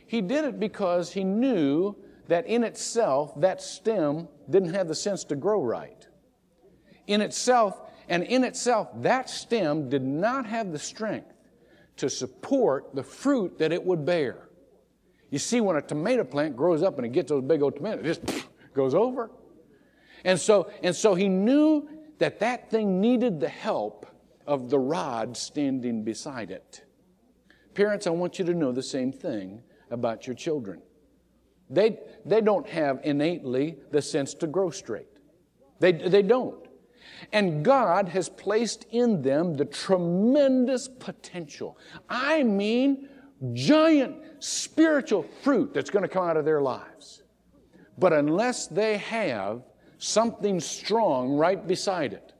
He 0.06 0.20
did 0.20 0.44
it 0.44 0.60
because 0.60 1.14
he 1.14 1.24
knew 1.24 1.96
that 2.28 2.46
in 2.46 2.62
itself, 2.62 3.32
that 3.40 3.62
stem 3.62 4.28
didn't 4.50 4.74
have 4.74 4.88
the 4.88 4.94
sense 4.94 5.24
to 5.24 5.34
grow 5.34 5.62
right. 5.62 6.06
In 7.06 7.22
itself, 7.22 7.80
and 8.10 8.22
in 8.22 8.44
itself, 8.44 8.90
that 8.96 9.30
stem 9.30 9.88
did 9.88 10.02
not 10.02 10.44
have 10.44 10.72
the 10.72 10.78
strength 10.78 11.32
to 11.96 12.10
support 12.10 12.94
the 12.94 13.02
fruit 13.02 13.58
that 13.60 13.72
it 13.72 13.82
would 13.82 14.04
bear. 14.04 14.46
You 15.36 15.40
see, 15.40 15.60
when 15.60 15.76
a 15.76 15.82
tomato 15.82 16.24
plant 16.24 16.56
grows 16.56 16.82
up 16.82 16.96
and 16.96 17.04
it 17.04 17.12
gets 17.12 17.28
those 17.28 17.42
big 17.42 17.60
old 17.60 17.76
tomatoes, 17.76 18.06
it 18.06 18.26
just 18.26 18.48
goes 18.74 18.94
over. 18.94 19.30
And 20.24 20.40
so, 20.40 20.70
and 20.82 20.96
so 20.96 21.14
he 21.14 21.28
knew 21.28 21.90
that 22.16 22.38
that 22.38 22.70
thing 22.70 23.02
needed 23.02 23.38
the 23.38 23.48
help 23.50 24.06
of 24.46 24.70
the 24.70 24.78
rod 24.78 25.36
standing 25.36 26.04
beside 26.04 26.50
it. 26.50 26.86
Parents, 27.74 28.06
I 28.06 28.10
want 28.12 28.38
you 28.38 28.46
to 28.46 28.54
know 28.54 28.72
the 28.72 28.82
same 28.82 29.12
thing 29.12 29.60
about 29.90 30.26
your 30.26 30.32
children. 30.32 30.80
They, 31.68 31.98
they 32.24 32.40
don't 32.40 32.66
have 32.70 33.00
innately 33.04 33.76
the 33.90 34.00
sense 34.00 34.32
to 34.36 34.46
grow 34.46 34.70
straight. 34.70 35.18
They, 35.80 35.92
they 35.92 36.22
don't. 36.22 36.66
And 37.30 37.62
God 37.62 38.08
has 38.08 38.30
placed 38.30 38.86
in 38.90 39.20
them 39.20 39.52
the 39.52 39.66
tremendous 39.66 40.88
potential. 40.88 41.76
I 42.08 42.42
mean, 42.42 43.10
giant 43.52 44.16
spiritual 44.38 45.24
fruit 45.42 45.74
that's 45.74 45.90
going 45.90 46.02
to 46.02 46.08
come 46.08 46.28
out 46.28 46.36
of 46.36 46.44
their 46.44 46.60
lives. 46.60 47.22
But 47.98 48.12
unless 48.12 48.66
they 48.66 48.98
have 48.98 49.62
something 49.98 50.60
strong 50.60 51.36
right 51.36 51.66
beside 51.66 52.12
it, 52.12 52.32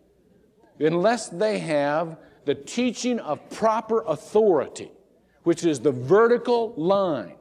unless 0.79 1.29
they 1.29 1.59
have 1.59 2.19
the 2.45 2.55
teaching 2.55 3.19
of 3.21 3.49
proper 3.51 4.03
authority, 4.03 4.91
which 5.43 5.65
is 5.65 5.81
the 5.81 5.93
vertical 5.93 6.75
line, 6.77 7.37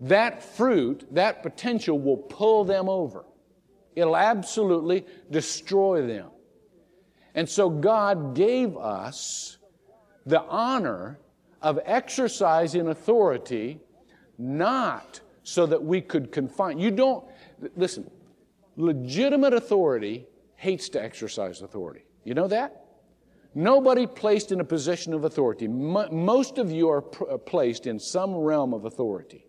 that 0.00 0.42
fruit, 0.42 1.06
that 1.14 1.42
potential 1.42 1.98
will 1.98 2.16
pull 2.16 2.64
them 2.64 2.88
over. 2.88 3.24
It'll 3.96 4.16
absolutely 4.16 5.04
destroy 5.30 6.06
them. 6.06 6.30
And 7.34 7.48
so 7.48 7.68
God 7.68 8.34
gave 8.34 8.76
us 8.76 9.58
the 10.24 10.42
honor 10.42 11.18
of 11.62 11.80
exercising 11.84 12.88
authority 12.88 13.80
not 14.38 15.20
so 15.42 15.66
that 15.66 15.82
we 15.82 16.00
could 16.00 16.30
confine. 16.30 16.78
You 16.78 16.90
don't, 16.90 17.24
listen, 17.76 18.10
legitimate 18.76 19.54
authority 19.54 20.26
hates 20.56 20.88
to 20.90 21.02
exercise 21.02 21.62
authority. 21.62 22.04
You 22.24 22.34
know 22.34 22.48
that? 22.48 22.84
Nobody 23.54 24.06
placed 24.06 24.52
in 24.52 24.60
a 24.60 24.64
position 24.64 25.14
of 25.14 25.24
authority. 25.24 25.66
Most 25.66 26.58
of 26.58 26.70
you 26.70 26.88
are 26.90 27.00
placed 27.00 27.86
in 27.86 27.98
some 27.98 28.34
realm 28.34 28.74
of 28.74 28.84
authority. 28.84 29.47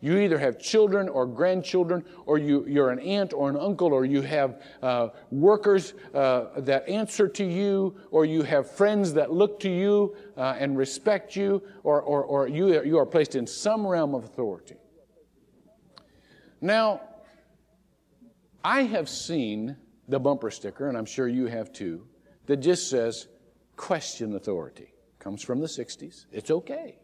You 0.00 0.18
either 0.18 0.38
have 0.38 0.58
children 0.58 1.08
or 1.08 1.26
grandchildren, 1.26 2.04
or 2.26 2.38
you, 2.38 2.64
you're 2.66 2.90
an 2.90 2.98
aunt 3.00 3.32
or 3.32 3.48
an 3.48 3.56
uncle, 3.56 3.92
or 3.92 4.04
you 4.04 4.22
have 4.22 4.62
uh, 4.82 5.08
workers 5.30 5.94
uh, 6.14 6.46
that 6.58 6.88
answer 6.88 7.28
to 7.28 7.44
you, 7.44 7.96
or 8.10 8.24
you 8.24 8.42
have 8.42 8.70
friends 8.70 9.12
that 9.14 9.32
look 9.32 9.60
to 9.60 9.70
you 9.70 10.16
uh, 10.36 10.56
and 10.58 10.76
respect 10.76 11.36
you, 11.36 11.62
or, 11.82 12.00
or, 12.02 12.24
or 12.24 12.48
you, 12.48 12.82
you 12.82 12.98
are 12.98 13.06
placed 13.06 13.34
in 13.34 13.46
some 13.46 13.86
realm 13.86 14.14
of 14.14 14.24
authority. 14.24 14.76
Now, 16.60 17.00
I 18.64 18.82
have 18.82 19.08
seen 19.08 19.76
the 20.08 20.18
bumper 20.18 20.50
sticker, 20.50 20.88
and 20.88 20.96
I'm 20.96 21.06
sure 21.06 21.28
you 21.28 21.46
have 21.46 21.72
too, 21.72 22.06
that 22.46 22.56
just 22.56 22.90
says, 22.90 23.28
question 23.76 24.34
authority. 24.34 24.92
Comes 25.18 25.42
from 25.42 25.60
the 25.60 25.66
60s. 25.66 26.26
It's 26.32 26.50
okay. 26.50 26.98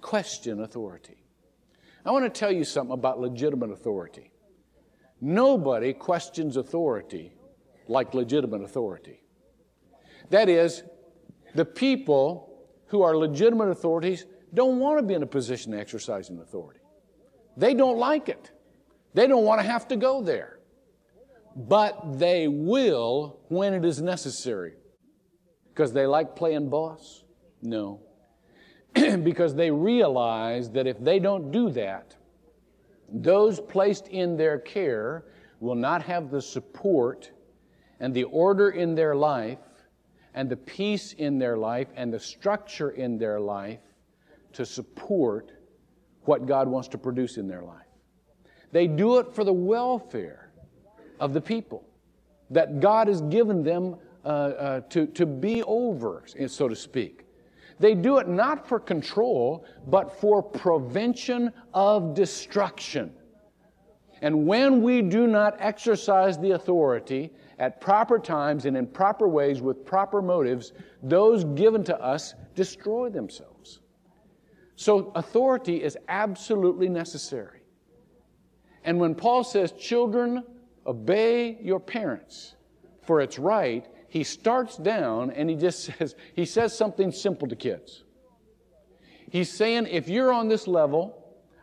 Question 0.00 0.62
authority. 0.62 1.27
I 2.08 2.10
want 2.10 2.24
to 2.24 2.30
tell 2.30 2.50
you 2.50 2.64
something 2.64 2.94
about 2.94 3.20
legitimate 3.20 3.70
authority. 3.70 4.32
Nobody 5.20 5.92
questions 5.92 6.56
authority 6.56 7.34
like 7.86 8.14
legitimate 8.14 8.62
authority. 8.62 9.22
That 10.30 10.48
is, 10.48 10.84
the 11.54 11.66
people 11.66 12.64
who 12.86 13.02
are 13.02 13.14
legitimate 13.14 13.68
authorities 13.68 14.24
don't 14.54 14.78
want 14.78 14.98
to 14.98 15.02
be 15.02 15.12
in 15.12 15.22
a 15.22 15.26
position 15.26 15.72
to 15.72 15.78
exercise 15.78 16.30
an 16.30 16.40
authority. 16.40 16.80
They 17.58 17.74
don't 17.74 17.98
like 17.98 18.30
it. 18.30 18.52
They 19.12 19.26
don't 19.26 19.44
want 19.44 19.60
to 19.60 19.66
have 19.66 19.86
to 19.88 19.96
go 19.96 20.22
there. 20.22 20.60
But 21.54 22.18
they 22.18 22.48
will 22.48 23.40
when 23.48 23.74
it 23.74 23.84
is 23.84 24.00
necessary. 24.00 24.76
Because 25.68 25.92
they 25.92 26.06
like 26.06 26.36
playing 26.36 26.70
boss? 26.70 27.24
No. 27.60 28.00
because 29.22 29.54
they 29.54 29.70
realize 29.70 30.70
that 30.70 30.86
if 30.86 30.98
they 30.98 31.18
don't 31.18 31.50
do 31.50 31.70
that, 31.70 32.16
those 33.10 33.60
placed 33.60 34.08
in 34.08 34.36
their 34.36 34.58
care 34.58 35.24
will 35.60 35.74
not 35.74 36.02
have 36.02 36.30
the 36.30 36.42
support 36.42 37.30
and 38.00 38.14
the 38.14 38.24
order 38.24 38.70
in 38.70 38.94
their 38.94 39.14
life 39.14 39.58
and 40.34 40.48
the 40.48 40.56
peace 40.56 41.14
in 41.14 41.38
their 41.38 41.56
life 41.56 41.88
and 41.96 42.12
the 42.12 42.20
structure 42.20 42.90
in 42.90 43.18
their 43.18 43.40
life 43.40 43.80
to 44.52 44.64
support 44.64 45.52
what 46.22 46.46
God 46.46 46.68
wants 46.68 46.88
to 46.88 46.98
produce 46.98 47.38
in 47.38 47.48
their 47.48 47.62
life. 47.62 47.86
They 48.70 48.86
do 48.86 49.18
it 49.18 49.34
for 49.34 49.44
the 49.44 49.52
welfare 49.52 50.50
of 51.18 51.32
the 51.32 51.40
people 51.40 51.84
that 52.50 52.80
God 52.80 53.08
has 53.08 53.22
given 53.22 53.62
them 53.62 53.96
uh, 54.24 54.28
uh, 54.28 54.80
to, 54.90 55.06
to 55.06 55.26
be 55.26 55.62
over, 55.62 56.24
so 56.46 56.68
to 56.68 56.76
speak. 56.76 57.24
They 57.80 57.94
do 57.94 58.18
it 58.18 58.28
not 58.28 58.66
for 58.68 58.80
control, 58.80 59.64
but 59.86 60.20
for 60.20 60.42
prevention 60.42 61.52
of 61.72 62.14
destruction. 62.14 63.12
And 64.20 64.46
when 64.46 64.82
we 64.82 65.02
do 65.02 65.26
not 65.26 65.56
exercise 65.60 66.38
the 66.38 66.52
authority 66.52 67.30
at 67.58 67.80
proper 67.80 68.18
times 68.18 68.64
and 68.66 68.76
in 68.76 68.86
proper 68.86 69.28
ways 69.28 69.60
with 69.60 69.84
proper 69.84 70.20
motives, 70.20 70.72
those 71.02 71.44
given 71.44 71.84
to 71.84 72.00
us 72.00 72.34
destroy 72.54 73.10
themselves. 73.10 73.80
So 74.74 75.12
authority 75.14 75.82
is 75.82 75.96
absolutely 76.08 76.88
necessary. 76.88 77.60
And 78.84 78.98
when 78.98 79.14
Paul 79.14 79.44
says, 79.44 79.72
children, 79.72 80.44
obey 80.86 81.58
your 81.60 81.80
parents, 81.80 82.54
for 83.02 83.20
it's 83.20 83.38
right, 83.38 83.86
he 84.08 84.24
starts 84.24 84.76
down 84.76 85.30
and 85.30 85.48
he 85.48 85.56
just 85.56 85.84
says, 85.98 86.14
he 86.34 86.44
says 86.44 86.76
something 86.76 87.12
simple 87.12 87.48
to 87.48 87.56
kids. 87.56 88.04
He's 89.30 89.50
saying, 89.50 89.86
if 89.90 90.08
you're 90.08 90.32
on 90.32 90.48
this 90.48 90.66
level, 90.66 91.14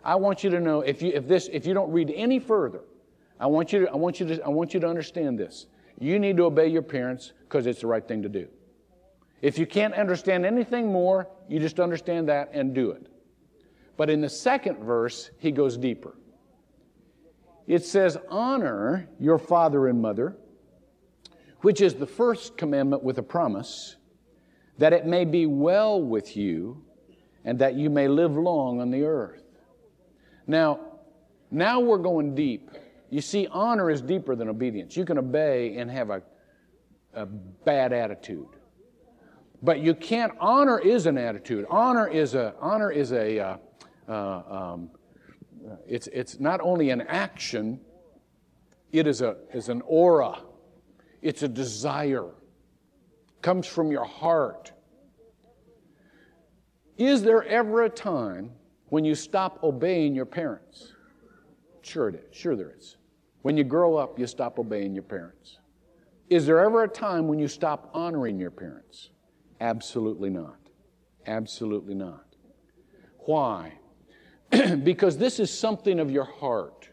I 0.04 0.16
want 0.16 0.44
you 0.44 0.52
to 0.52 0.60
know 0.60 0.82
if 0.82 1.02
you 1.02 1.12
if 1.16 1.28
this 1.28 1.50
if 1.52 1.66
you 1.66 1.74
don't 1.74 1.92
read 1.92 2.14
any 2.16 2.38
further, 2.38 2.82
I 3.40 3.48
want 3.48 3.74
you 3.74 3.80
to 3.86 3.92
I 3.92 3.96
want 3.96 4.20
you 4.20 4.28
to 4.28 4.46
I 4.46 4.50
want 4.50 4.76
you 4.76 4.80
to 4.80 4.88
understand 4.88 5.40
this. 5.40 5.66
You 6.00 6.20
need 6.20 6.38
to 6.38 6.44
obey 6.44 6.68
your 6.68 6.84
parents 6.84 7.34
because 7.42 7.66
it's 7.66 7.82
the 7.82 7.88
right 7.88 8.08
thing 8.08 8.22
to 8.22 8.30
do. 8.30 8.48
If 9.42 9.58
you 9.58 9.66
can't 9.66 9.96
understand 9.96 10.46
anything 10.46 10.92
more, 10.92 11.28
you 11.50 11.60
just 11.60 11.80
understand 11.80 12.30
that 12.30 12.52
and 12.54 12.76
do 12.76 12.92
it. 12.92 13.08
But 13.98 14.10
in 14.10 14.22
the 14.22 14.30
second 14.30 14.84
verse, 14.84 15.32
he 15.40 15.52
goes 15.52 15.78
deeper. 15.78 16.16
It 17.66 17.84
says, 17.84 18.18
Honor 18.30 19.08
your 19.20 19.38
father 19.38 19.88
and 19.88 20.02
mother, 20.02 20.38
which 21.66 21.82
is 21.82 21.96
the 21.96 22.06
first 22.06 22.58
commandment 22.58 23.02
with 23.02 23.18
a 23.18 23.24
promise, 23.24 23.96
that 24.78 24.94
it 24.94 25.08
may 25.08 25.26
be 25.26 25.48
well 25.48 26.00
with 26.00 26.38
you 26.38 26.80
and 27.44 27.58
that 27.58 27.74
you 27.74 27.90
may 27.90 28.08
live 28.08 28.38
long 28.38 28.80
on 28.80 28.92
the 28.92 29.02
earth. 29.02 29.42
Now, 30.46 30.80
now 31.50 31.80
we're 31.80 31.98
going 31.98 32.36
deep. 32.36 32.70
You 33.10 33.20
see, 33.20 33.48
honor 33.50 33.90
is 33.90 34.00
deeper 34.04 34.36
than 34.36 34.48
obedience. 34.48 34.96
You 34.96 35.06
can 35.06 35.18
obey 35.18 35.76
and 35.78 35.90
have 35.90 36.12
a, 36.12 36.22
a 37.16 37.26
bad 37.26 37.94
attitude. 37.94 38.46
But 39.64 39.80
you 39.80 39.96
can't, 39.96 40.34
honor 40.40 40.78
is 40.78 41.08
an 41.08 41.18
attitude. 41.18 41.66
Honor 41.68 42.08
is 42.08 42.36
a, 42.36 42.54
honor 42.62 42.92
is 42.92 43.12
a, 43.12 43.40
uh, 43.40 43.58
uh, 44.08 44.14
um, 44.14 44.92
it's, 45.88 46.06
it's 46.14 46.40
not 46.40 46.62
only 46.62 46.92
an 46.92 47.02
action, 47.02 47.80
it 48.92 49.08
is, 49.08 49.22
a, 49.24 49.38
is 49.52 49.70
an 49.70 49.82
aura. 49.88 50.44
It's 51.26 51.42
a 51.42 51.48
desire. 51.48 52.30
Comes 53.42 53.66
from 53.66 53.92
your 53.92 54.06
heart. 54.06 54.72
Is 57.00 57.24
there 57.24 57.44
ever 57.44 57.86
a 57.86 57.90
time 57.90 58.52
when 58.90 59.04
you 59.04 59.16
stop 59.16 59.64
obeying 59.64 60.14
your 60.14 60.28
parents? 60.28 60.94
Sure 61.82 62.10
it 62.10 62.30
is. 62.30 62.38
Sure 62.38 62.56
there 62.56 62.76
is. 62.78 62.98
When 63.42 63.58
you 63.58 63.64
grow 63.64 63.96
up, 63.98 64.20
you 64.20 64.28
stop 64.28 64.60
obeying 64.60 64.94
your 64.94 65.02
parents. 65.02 65.58
Is 66.30 66.46
there 66.46 66.60
ever 66.60 66.84
a 66.84 66.88
time 66.88 67.28
when 67.28 67.40
you 67.40 67.48
stop 67.48 67.90
honoring 67.96 68.38
your 68.38 68.52
parents? 68.52 69.10
Absolutely 69.60 70.30
not. 70.30 70.60
Absolutely 71.26 71.96
not. 71.96 72.36
Why? 73.18 73.74
because 74.84 75.18
this 75.18 75.40
is 75.40 75.52
something 75.52 76.00
of 76.00 76.12
your 76.12 76.26
heart. 76.26 76.88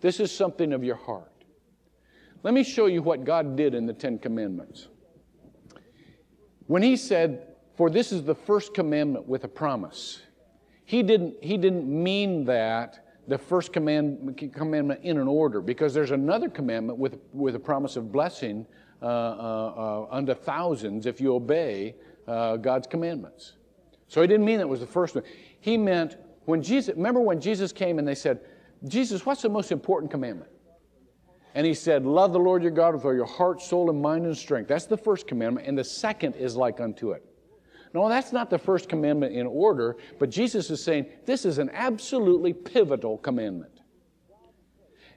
This 0.00 0.20
is 0.20 0.30
something 0.30 0.72
of 0.72 0.84
your 0.84 0.94
heart. 0.94 1.35
Let 2.46 2.54
me 2.54 2.62
show 2.62 2.86
you 2.86 3.02
what 3.02 3.24
God 3.24 3.56
did 3.56 3.74
in 3.74 3.86
the 3.86 3.92
Ten 3.92 4.20
Commandments. 4.20 4.86
When 6.68 6.80
He 6.80 6.96
said, 6.96 7.56
For 7.74 7.90
this 7.90 8.12
is 8.12 8.22
the 8.22 8.36
first 8.36 8.72
commandment 8.72 9.26
with 9.26 9.42
a 9.42 9.48
promise, 9.48 10.22
He 10.84 11.02
didn't, 11.02 11.42
he 11.42 11.56
didn't 11.56 11.88
mean 11.88 12.44
that 12.44 13.04
the 13.26 13.36
first 13.36 13.72
command, 13.72 14.40
commandment 14.54 15.00
in 15.02 15.18
an 15.18 15.26
order, 15.26 15.60
because 15.60 15.92
there's 15.92 16.12
another 16.12 16.48
commandment 16.48 17.00
with, 17.00 17.18
with 17.32 17.56
a 17.56 17.58
promise 17.58 17.96
of 17.96 18.12
blessing 18.12 18.64
uh, 19.02 19.06
uh, 19.06 19.08
uh, 19.08 20.06
unto 20.12 20.32
thousands 20.32 21.06
if 21.06 21.20
you 21.20 21.34
obey 21.34 21.96
uh, 22.28 22.58
God's 22.58 22.86
commandments. 22.86 23.54
So 24.06 24.20
He 24.20 24.28
didn't 24.28 24.46
mean 24.46 24.58
that 24.58 24.68
was 24.68 24.78
the 24.78 24.86
first 24.86 25.16
one. 25.16 25.24
He 25.58 25.76
meant 25.76 26.16
when 26.44 26.62
Jesus, 26.62 26.94
remember 26.94 27.20
when 27.20 27.40
Jesus 27.40 27.72
came 27.72 27.98
and 27.98 28.06
they 28.06 28.14
said, 28.14 28.38
Jesus, 28.86 29.26
what's 29.26 29.42
the 29.42 29.48
most 29.48 29.72
important 29.72 30.12
commandment? 30.12 30.52
And 31.56 31.64
he 31.64 31.72
said, 31.72 32.04
Love 32.04 32.34
the 32.34 32.38
Lord 32.38 32.62
your 32.62 32.70
God 32.70 32.94
with 32.94 33.06
all 33.06 33.14
your 33.14 33.24
heart, 33.24 33.62
soul, 33.62 33.88
and 33.88 34.00
mind 34.00 34.26
and 34.26 34.36
strength. 34.36 34.68
That's 34.68 34.84
the 34.84 34.96
first 34.98 35.26
commandment. 35.26 35.66
And 35.66 35.76
the 35.76 35.84
second 35.84 36.34
is 36.34 36.54
like 36.54 36.80
unto 36.80 37.12
it. 37.12 37.24
No, 37.94 38.10
that's 38.10 38.30
not 38.30 38.50
the 38.50 38.58
first 38.58 38.90
commandment 38.90 39.34
in 39.34 39.46
order, 39.46 39.96
but 40.18 40.28
Jesus 40.28 40.68
is 40.68 40.84
saying 40.84 41.06
this 41.24 41.46
is 41.46 41.56
an 41.56 41.70
absolutely 41.72 42.52
pivotal 42.52 43.16
commandment. 43.16 43.72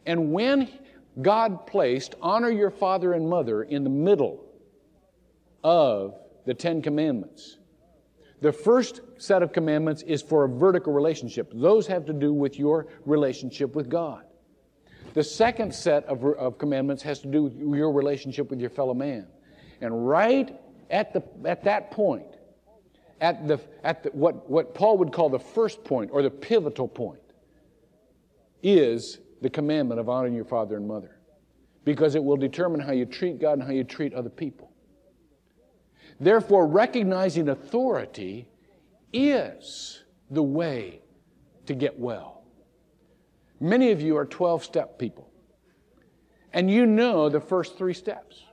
And 0.06 0.32
when 0.32 0.70
God 1.22 1.68
placed 1.68 2.16
honor 2.22 2.50
your 2.50 2.72
father 2.72 3.12
and 3.12 3.30
mother 3.30 3.64
in 3.64 3.84
the 3.84 3.90
middle 3.90 4.46
of 5.62 6.18
the 6.46 6.54
Ten 6.54 6.82
Commandments, 6.82 7.58
the 8.40 8.54
first 8.54 9.02
set 9.18 9.44
of 9.44 9.52
commandments 9.52 10.04
is 10.04 10.22
for 10.22 10.46
a 10.46 10.48
vertical 10.48 10.94
relationship. 10.94 11.52
Those 11.54 11.86
have 11.88 12.06
to 12.06 12.14
do 12.14 12.32
with 12.32 12.58
your 12.58 12.88
relationship 13.04 13.76
with 13.76 13.90
God. 13.90 14.24
The 15.14 15.24
second 15.24 15.74
set 15.74 16.06
of, 16.06 16.24
of 16.24 16.58
commandments 16.58 17.04
has 17.04 17.20
to 17.20 17.28
do 17.28 17.44
with 17.44 17.58
your 17.58 17.92
relationship 17.92 18.50
with 18.50 18.60
your 18.60 18.70
fellow 18.70 18.94
man. 18.94 19.28
And 19.82 20.08
right 20.08 20.60
at, 20.90 21.14
the, 21.14 21.24
at 21.46 21.64
that 21.64 21.92
point, 21.92 22.38
at, 23.22 23.48
the, 23.48 23.60
at 23.84 24.04
the, 24.04 24.10
what, 24.10 24.50
what 24.50 24.74
Paul 24.74 24.98
would 24.98 25.12
call 25.12 25.30
the 25.30 25.40
first 25.40 25.84
point 25.84 26.10
or 26.14 26.22
the 26.22 26.30
pivotal 26.30 26.88
point, 26.88 27.20
is 28.62 29.20
the 29.42 29.50
commandment 29.50 30.00
of 30.00 30.10
honoring 30.10 30.34
your 30.34 30.46
father 30.46 30.76
and 30.76 30.88
mother. 30.88 31.18
Because 31.86 32.16
it 32.16 32.24
will 32.24 32.38
determine 32.38 32.82
how 32.82 32.92
you 32.92 33.06
treat 33.06 33.40
God 33.40 33.54
and 33.54 33.64
how 33.64 33.72
you 33.72 33.84
treat 33.84 34.14
other 34.14 34.30
people. 34.30 34.72
Therefore, 36.20 36.68
recognizing 36.68 37.50
authority 37.50 38.50
is 39.14 40.04
the 40.30 40.44
way 40.44 41.02
to 41.66 41.74
get 41.74 41.98
well. 41.98 42.39
Many 43.60 43.92
of 43.92 44.02
you 44.02 44.18
are 44.18 44.26
12 44.26 44.64
step 44.64 44.98
people, 44.98 45.30
and 46.54 46.70
you 46.72 46.86
know 46.86 47.30
the 47.30 47.42
first 47.42 47.78
three 47.78 47.94
steps. 47.94 48.44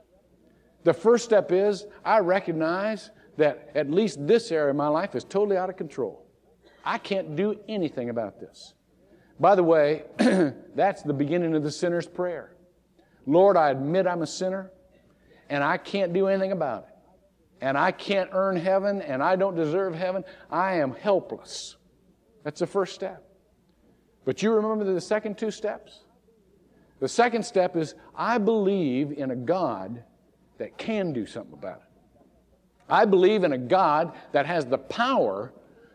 The 0.83 0.93
first 0.93 1.25
step 1.25 1.51
is 1.51 1.85
I 2.05 2.19
recognize 2.19 3.11
that 3.37 3.71
at 3.75 3.89
least 3.89 4.25
this 4.25 4.51
area 4.51 4.71
of 4.71 4.75
my 4.75 4.87
life 4.87 5.15
is 5.15 5.23
totally 5.23 5.57
out 5.57 5.69
of 5.69 5.77
control. 5.77 6.25
I 6.83 6.97
can't 6.97 7.35
do 7.35 7.59
anything 7.67 8.09
about 8.09 8.39
this. 8.39 8.73
By 9.39 9.55
the 9.55 9.63
way, 9.63 10.03
that's 10.75 11.03
the 11.03 11.13
beginning 11.13 11.55
of 11.55 11.63
the 11.63 11.71
sinner's 11.71 12.07
prayer. 12.07 12.55
Lord, 13.25 13.57
I 13.57 13.69
admit 13.69 14.07
I'm 14.07 14.21
a 14.21 14.27
sinner 14.27 14.71
and 15.49 15.63
I 15.63 15.77
can't 15.77 16.13
do 16.13 16.27
anything 16.27 16.51
about 16.51 16.87
it 16.89 16.97
and 17.61 17.77
I 17.77 17.91
can't 17.91 18.29
earn 18.33 18.55
heaven 18.55 19.01
and 19.01 19.21
I 19.21 19.35
don't 19.35 19.55
deserve 19.55 19.95
heaven. 19.95 20.23
I 20.49 20.75
am 20.75 20.93
helpless. 20.93 21.75
That's 22.43 22.59
the 22.59 22.67
first 22.67 22.95
step. 22.95 23.26
But 24.27 24.43
you 24.43 24.51
remember 24.51 24.83
the 24.83 24.99
second 24.99 25.37
two 25.37 25.49
steps? 25.51 26.01
The 26.99 27.07
second 27.07 27.43
step 27.43 27.77
is 27.77 27.95
I 28.13 28.37
believe 28.37 29.13
in 29.13 29.31
a 29.31 29.35
God 29.35 30.03
that 30.57 30.77
can 30.77 31.13
do 31.13 31.25
something 31.25 31.53
about 31.53 31.77
it. 31.77 32.27
I 32.89 33.05
believe 33.05 33.43
in 33.43 33.53
a 33.53 33.57
God 33.57 34.11
that 34.33 34.45
has 34.45 34.65
the 34.65 34.77
power 34.77 35.53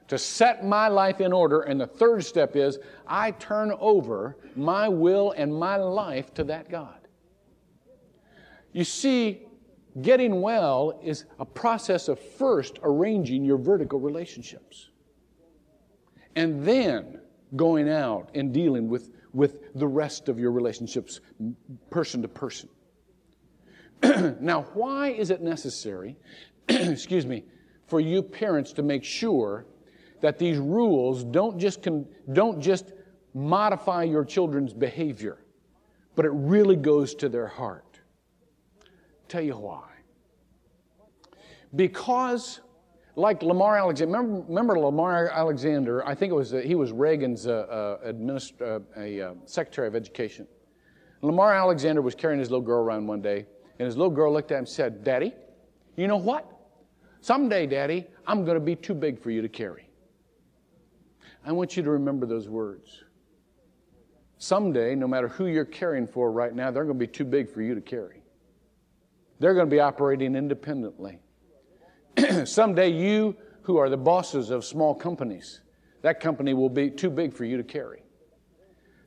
to 0.09 0.17
set 0.17 0.65
my 0.65 0.89
life 0.89 1.21
in 1.21 1.33
order. 1.33 1.61
And 1.61 1.79
the 1.79 1.87
third 1.87 2.25
step 2.25 2.57
is 2.57 2.79
I 3.07 3.33
turn 3.33 3.73
over 3.79 4.39
my 4.57 4.89
will 4.89 5.33
and 5.37 5.55
my 5.55 5.77
life 5.77 6.33
to 6.35 6.45
that 6.45 6.71
God. 6.71 7.07
You 8.73 8.85
see, 8.85 9.43
Getting 10.01 10.41
well 10.41 10.99
is 11.05 11.27
a 11.39 11.45
process 11.45 12.09
of 12.09 12.19
first 12.19 12.79
arranging 12.83 13.45
your 13.45 13.59
vertical 13.59 14.01
relationships 14.01 14.89
and 16.35 16.65
then 16.65 17.21
going 17.57 17.89
out 17.89 18.31
and 18.35 18.53
dealing 18.53 18.89
with, 18.89 19.11
with 19.33 19.75
the 19.75 19.87
rest 19.87 20.29
of 20.29 20.39
your 20.39 20.53
relationships, 20.53 21.21
person 21.91 22.23
to 22.23 22.29
person. 22.29 22.69
now, 24.41 24.63
why 24.75 25.11
is 25.11 25.31
it 25.31 25.43
necessary, 25.43 26.17
excuse 26.69 27.27
me, 27.27 27.45
for 27.87 28.01
you 28.01 28.23
parents 28.23 28.73
to 28.73 28.83
make 28.83 29.05
sure 29.05 29.67
that 30.21 30.39
these 30.39 30.59
rules 30.59 31.25
don't 31.25 31.59
just, 31.59 31.83
con- 31.83 32.07
don't 32.33 32.61
just 32.61 32.93
modify 33.35 34.03
your 34.05 34.25
children's 34.25 34.73
behavior, 34.73 35.39
but 36.15 36.25
it 36.25 36.31
really 36.31 36.77
goes 36.77 37.15
to 37.17 37.29
their 37.29 37.47
heart? 37.47 38.01
Tell 39.29 39.43
you 39.43 39.57
why. 39.57 39.89
Because, 41.75 42.61
like 43.15 43.43
Lamar 43.43 43.77
Alexander, 43.77 44.19
remember, 44.19 44.45
remember 44.49 44.79
Lamar 44.79 45.29
Alexander? 45.29 46.07
I 46.07 46.15
think 46.15 46.33
it 46.33 46.35
was 46.35 46.55
uh, 46.55 46.59
he 46.59 46.75
was 46.75 46.93
Reagan's 46.93 47.47
uh, 47.47 47.99
uh, 48.03 48.11
administ- 48.11 48.61
uh, 48.61 48.81
a, 48.97 49.21
uh, 49.21 49.35
Secretary 49.45 49.87
of 49.87 49.95
Education. 49.95 50.47
Lamar 51.21 51.55
Alexander 51.55 52.03
was 52.03 52.15
carrying 52.15 52.41
his 52.41 52.51
little 52.51 52.65
girl 52.65 52.81
around 52.81 53.07
one 53.07 53.21
day, 53.21 53.47
and 53.79 53.87
his 53.87 53.97
little 53.97 54.13
girl 54.13 54.33
looked 54.33 54.51
at 54.51 54.55
him 54.55 54.59
and 54.61 54.69
said, 54.69 55.05
"Daddy, 55.05 55.35
you 55.97 56.09
know 56.09 56.17
what? 56.17 56.49
Someday, 57.21 57.67
Daddy, 57.67 58.07
I'm 58.27 58.45
going 58.45 58.57
to 58.57 58.65
be 58.65 58.75
too 58.75 58.95
big 58.95 59.21
for 59.21 59.31
you 59.31 59.43
to 59.43 59.49
carry." 59.49 59.89
I 61.45 61.53
want 61.53 61.77
you 61.77 61.83
to 61.83 61.91
remember 61.91 62.25
those 62.25 62.49
words. 62.49 63.03
Someday, 64.39 64.95
no 64.95 65.07
matter 65.07 65.29
who 65.29 65.47
you're 65.47 65.65
caring 65.65 66.07
for 66.07 66.31
right 66.33 66.55
now, 66.55 66.71
they're 66.71 66.85
going 66.85 66.99
to 66.99 67.07
be 67.07 67.13
too 67.13 67.25
big 67.25 67.51
for 67.51 67.63
you 67.63 67.75
to 67.75 67.81
carry. 67.81 68.23
They're 69.39 69.55
going 69.55 69.67
to 69.67 69.71
be 69.71 69.81
operating 69.81 70.35
independently. 70.37 71.19
Someday, 72.45 72.91
you 72.91 73.37
who 73.63 73.77
are 73.77 73.89
the 73.89 73.97
bosses 73.97 74.51
of 74.51 74.65
small 74.65 74.95
companies, 74.95 75.61
that 76.03 76.21
company 76.21 76.55
will 76.55 76.69
be 76.69 76.91
too 76.91 77.11
big 77.11 77.33
for 77.33 77.45
you 77.45 77.57
to 77.57 77.63
carry. 77.63 78.03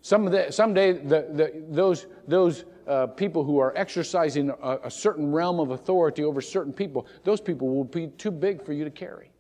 Some 0.02 0.26
the, 0.26 0.52
someday, 0.52 0.94
the, 0.94 1.28
the, 1.32 1.66
those, 1.70 2.06
those 2.28 2.66
uh, 2.88 3.08
people 3.08 3.44
who 3.44 3.58
are 3.58 3.76
exercising 3.76 4.50
a, 4.50 4.78
a 4.84 4.92
certain 4.92 5.32
realm 5.32 5.60
of 5.60 5.72
authority 5.72 6.24
over 6.24 6.42
certain 6.42 6.72
people, 6.72 7.08
those 7.24 7.42
people 7.42 7.74
will 7.74 7.84
be 7.84 8.08
too 8.08 8.32
big 8.32 8.64
for 8.64 8.72
you 8.72 8.84
to 8.84 8.92
carry. 8.92 9.32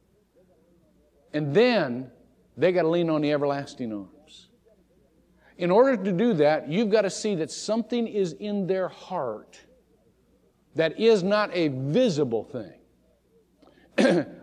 And 1.33 1.53
then 1.53 2.09
they 2.57 2.71
got 2.71 2.83
to 2.83 2.87
lean 2.87 3.09
on 3.09 3.21
the 3.21 3.31
everlasting 3.31 3.93
arms. 3.93 4.49
In 5.57 5.71
order 5.71 5.95
to 5.95 6.11
do 6.11 6.33
that, 6.33 6.67
you've 6.67 6.89
got 6.89 7.03
to 7.03 7.09
see 7.09 7.35
that 7.35 7.51
something 7.51 8.07
is 8.07 8.33
in 8.33 8.67
their 8.67 8.89
heart 8.89 9.59
that 10.75 10.99
is 10.99 11.23
not 11.23 11.49
a 11.53 11.69
visible 11.69 12.43
thing. 12.43 12.73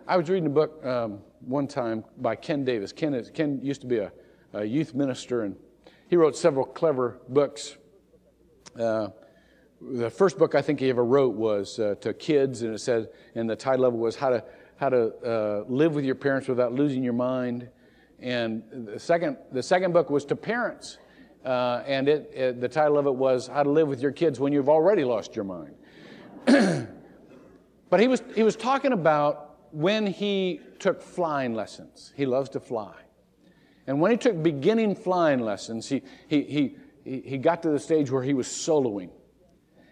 I 0.07 0.17
was 0.17 0.31
reading 0.31 0.47
a 0.47 0.49
book 0.49 0.83
um, 0.83 1.19
one 1.41 1.67
time 1.67 2.03
by 2.17 2.35
Ken 2.35 2.65
Davis. 2.65 2.91
Ken, 2.91 3.13
is, 3.13 3.29
Ken 3.29 3.59
used 3.61 3.81
to 3.81 3.87
be 3.87 3.97
a, 3.99 4.11
a, 4.53 4.63
youth 4.63 4.95
minister, 4.95 5.43
and 5.43 5.55
he 6.09 6.15
wrote 6.15 6.35
several 6.35 6.65
clever 6.65 7.19
books. 7.29 7.77
Uh, 8.79 9.09
the 9.79 10.09
first 10.09 10.39
book 10.39 10.55
I 10.55 10.63
think 10.63 10.79
he 10.79 10.89
ever 10.89 11.05
wrote 11.05 11.35
was 11.35 11.77
uh, 11.77 11.93
to 12.01 12.15
kids, 12.15 12.63
and 12.63 12.73
it 12.73 12.79
said, 12.79 13.09
and 13.35 13.47
the 13.47 13.55
title 13.55 13.85
of 13.85 13.93
it 13.93 13.97
was 13.97 14.15
"How 14.15 14.29
to 14.29 14.43
How 14.77 14.89
to 14.89 15.13
uh, 15.23 15.63
Live 15.67 15.93
with 15.93 16.05
Your 16.05 16.15
Parents 16.15 16.47
Without 16.47 16.73
Losing 16.73 17.03
Your 17.03 17.13
Mind." 17.13 17.69
And 18.19 18.63
the 18.71 18.99
second, 18.99 19.37
the 19.51 19.61
second 19.61 19.93
book 19.93 20.09
was 20.09 20.25
to 20.25 20.35
parents, 20.35 20.97
uh, 21.45 21.83
and 21.85 22.07
it, 22.07 22.31
it, 22.33 22.59
the 22.59 22.69
title 22.69 22.97
of 22.97 23.05
it 23.05 23.13
was 23.13 23.47
"How 23.47 23.61
to 23.61 23.69
Live 23.69 23.87
with 23.87 24.01
Your 24.01 24.13
Kids 24.13 24.39
When 24.39 24.51
You've 24.51 24.69
Already 24.69 25.03
Lost 25.03 25.35
Your 25.35 25.45
Mind." 25.45 25.75
but 27.93 27.99
he 27.99 28.07
was 28.07 28.23
he 28.33 28.41
was 28.41 28.55
talking 28.55 28.91
about 28.91 29.57
when 29.71 30.07
he 30.07 30.59
took 30.79 30.99
flying 30.99 31.53
lessons. 31.53 32.11
He 32.15 32.25
loves 32.25 32.49
to 32.49 32.59
fly, 32.59 32.95
and 33.85 34.01
when 34.01 34.09
he 34.09 34.17
took 34.17 34.41
beginning 34.41 34.95
flying 34.95 35.41
lessons, 35.41 35.87
he 35.87 36.01
he 36.27 36.41
he 36.41 37.21
he 37.21 37.37
got 37.37 37.61
to 37.61 37.69
the 37.69 37.77
stage 37.77 38.09
where 38.09 38.23
he 38.23 38.33
was 38.33 38.47
soloing 38.47 39.11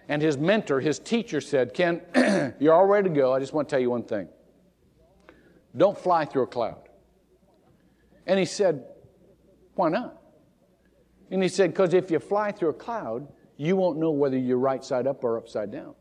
and 0.09 0.19
his 0.19 0.35
mentor, 0.35 0.79
his 0.79 0.97
teacher 0.97 1.39
said, 1.41 1.75
Ken, 1.75 2.01
you're 2.59 2.73
all 2.73 2.87
ready 2.87 3.07
to 3.07 3.15
go. 3.15 3.35
I 3.35 3.39
just 3.39 3.53
want 3.53 3.69
to 3.69 3.75
tell 3.75 3.79
you 3.79 3.91
one 3.91 4.01
thing. 4.01 4.29
Don't 5.77 5.95
fly 5.95 6.25
through 6.25 6.41
a 6.41 6.47
cloud. 6.47 6.89
And 8.25 8.39
he 8.39 8.45
said, 8.45 8.83
Why 9.75 9.89
not? 9.89 10.19
And 11.29 11.43
he 11.43 11.49
said, 11.49 11.69
Because 11.69 11.93
if 11.93 12.09
you 12.09 12.17
fly 12.17 12.51
through 12.51 12.69
a 12.69 12.73
cloud, 12.73 13.27
you 13.57 13.75
won't 13.75 13.99
know 13.99 14.09
whether 14.09 14.39
you're 14.39 14.57
right 14.57 14.83
side 14.83 15.05
up 15.05 15.23
or 15.23 15.37
upside 15.37 15.71
down. 15.71 15.93